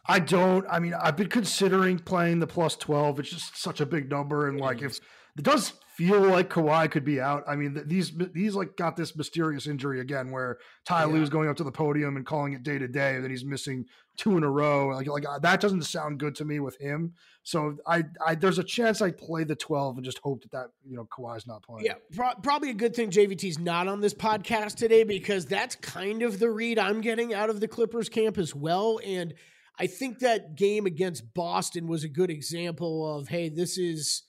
[0.10, 0.66] I don't.
[0.68, 3.20] I mean, I've been considering playing the plus 12.
[3.20, 4.48] It's just such a big number.
[4.48, 4.98] And like, if
[5.38, 9.16] it does feel like Kawhi could be out, I mean, these, these like got this
[9.16, 11.06] mysterious injury again where Ty yeah.
[11.06, 13.46] Lue's going up to the podium and calling it day to day, and then he's
[13.46, 13.86] missing
[14.18, 14.88] two in a row.
[14.88, 17.14] Like, like uh, that doesn't sound good to me with him.
[17.44, 20.68] So I, I, there's a chance I play the 12 and just hope that that,
[20.90, 21.86] you know, Kawhi's not playing.
[21.86, 21.94] Yeah.
[22.16, 26.40] Pro- probably a good thing JVT's not on this podcast today because that's kind of
[26.40, 29.00] the read I'm getting out of the Clippers camp as well.
[29.06, 29.36] And,
[29.80, 34.24] I think that game against Boston was a good example of hey, this is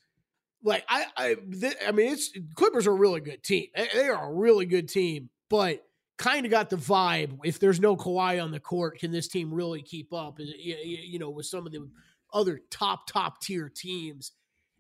[0.63, 3.67] like I I th- I mean it's Clippers are a really good team.
[3.75, 5.85] They are a really good team, but
[6.19, 9.53] kind of got the vibe if there's no Kawhi on the court, can this team
[9.53, 10.39] really keep up?
[10.39, 11.89] You know, with some of the
[12.33, 14.33] other top top tier teams.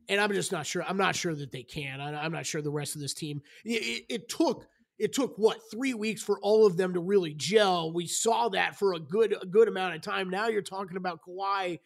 [0.08, 0.82] And I'm just not sure.
[0.82, 2.00] I'm not sure that they can.
[2.00, 3.42] I, am not sure the rest of this team.
[3.64, 4.66] It, it took
[5.00, 7.92] it took what three weeks for all of them to really gel.
[7.92, 10.28] We saw that for a good a good amount of time.
[10.28, 11.78] Now you're talking about Kawhi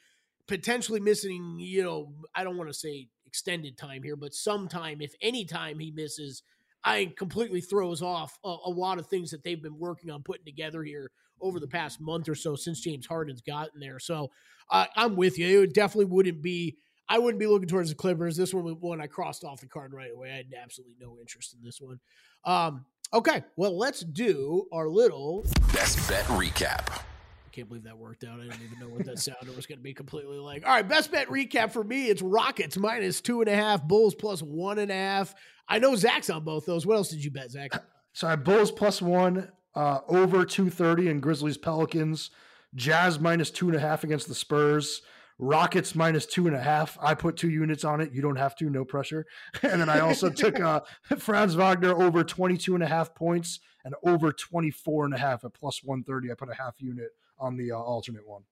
[0.47, 5.15] potentially missing, you know, I don't want to say extended time here, but sometime, if
[5.23, 6.43] any time he misses,
[6.85, 10.45] I completely throws off a, a, lot of things that they've been working on putting
[10.45, 11.11] together here
[11.41, 13.99] over the past month or so since James Harden's gotten there.
[13.99, 14.31] So
[14.71, 15.63] uh, I'm with you.
[15.63, 16.77] It definitely wouldn't be.
[17.09, 18.37] I wouldn't be looking towards the Clippers.
[18.37, 20.31] This one one I crossed off the card right away.
[20.31, 22.01] I had absolutely no interest in this one.
[22.45, 26.91] Um, Okay, well, let's do our little best bet recap.
[26.91, 28.41] I can't believe that worked out.
[28.41, 30.67] I didn't even know what that sounded was going to be completely like.
[30.67, 32.09] All right, best bet recap for me.
[32.09, 35.33] It's Rockets minus two and a half, Bulls plus one and a half.
[35.69, 36.87] I know Zach's on both those.
[36.87, 37.71] What else did you bet, Zach?
[38.17, 42.31] So I Bulls plus one, uh, over two thirty, and Grizzlies Pelicans.
[42.77, 45.03] Jazz minus two and a half against the Spurs.
[45.39, 46.97] Rockets minus two and a half.
[47.01, 48.13] I put two units on it.
[48.13, 49.27] You don't have to, no pressure.
[49.63, 50.81] And then I also took uh,
[51.19, 55.55] Franz Wagner over 22 and a half points and over 24 and a half at
[55.55, 56.31] plus 130.
[56.31, 58.43] I put a half unit on the uh, alternate one.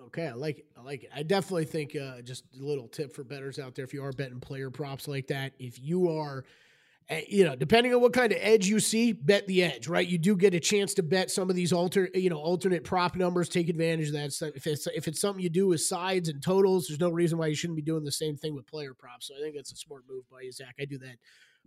[0.00, 0.66] Okay, I like it.
[0.78, 1.10] I like it.
[1.14, 4.12] I definitely think uh, just a little tip for bettors out there if you are
[4.12, 5.52] betting player props like that.
[5.58, 6.44] If you are
[7.26, 10.06] you know, depending on what kind of edge you see, bet the edge, right?
[10.06, 13.16] You do get a chance to bet some of these alter, you know, alternate prop
[13.16, 13.48] numbers.
[13.48, 14.32] Take advantage of that.
[14.32, 17.38] So if it's if it's something you do with sides and totals, there's no reason
[17.38, 19.28] why you shouldn't be doing the same thing with player props.
[19.28, 20.74] So I think that's a smart move by you, Zach.
[20.78, 21.16] I do that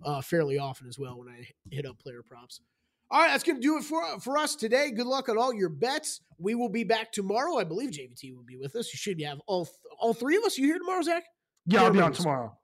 [0.03, 2.61] uh, fairly often as well when I hit up player props.
[3.09, 4.91] All right, that's going to do it for for us today.
[4.91, 6.21] Good luck on all your bets.
[6.37, 7.57] We will be back tomorrow.
[7.57, 8.93] I believe JVT will be with us.
[8.93, 9.67] You should have all
[9.99, 10.57] all three of us.
[10.57, 11.23] You here tomorrow, Zach?
[11.65, 12.55] Yeah, I'll be on tomorrow.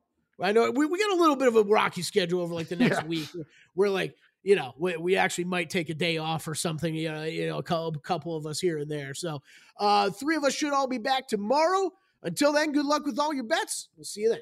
[0.41, 2.75] I know we, we got a little bit of a rocky schedule over like the
[2.75, 3.07] next yeah.
[3.07, 3.29] week.
[3.75, 7.11] We're like, you know, we, we actually might take a day off or something, you
[7.11, 9.13] know, you know, a couple, couple of us here and there.
[9.13, 9.41] So,
[9.79, 11.91] uh, three of us should all be back tomorrow.
[12.23, 13.89] Until then, good luck with all your bets.
[13.97, 14.41] We'll see you then.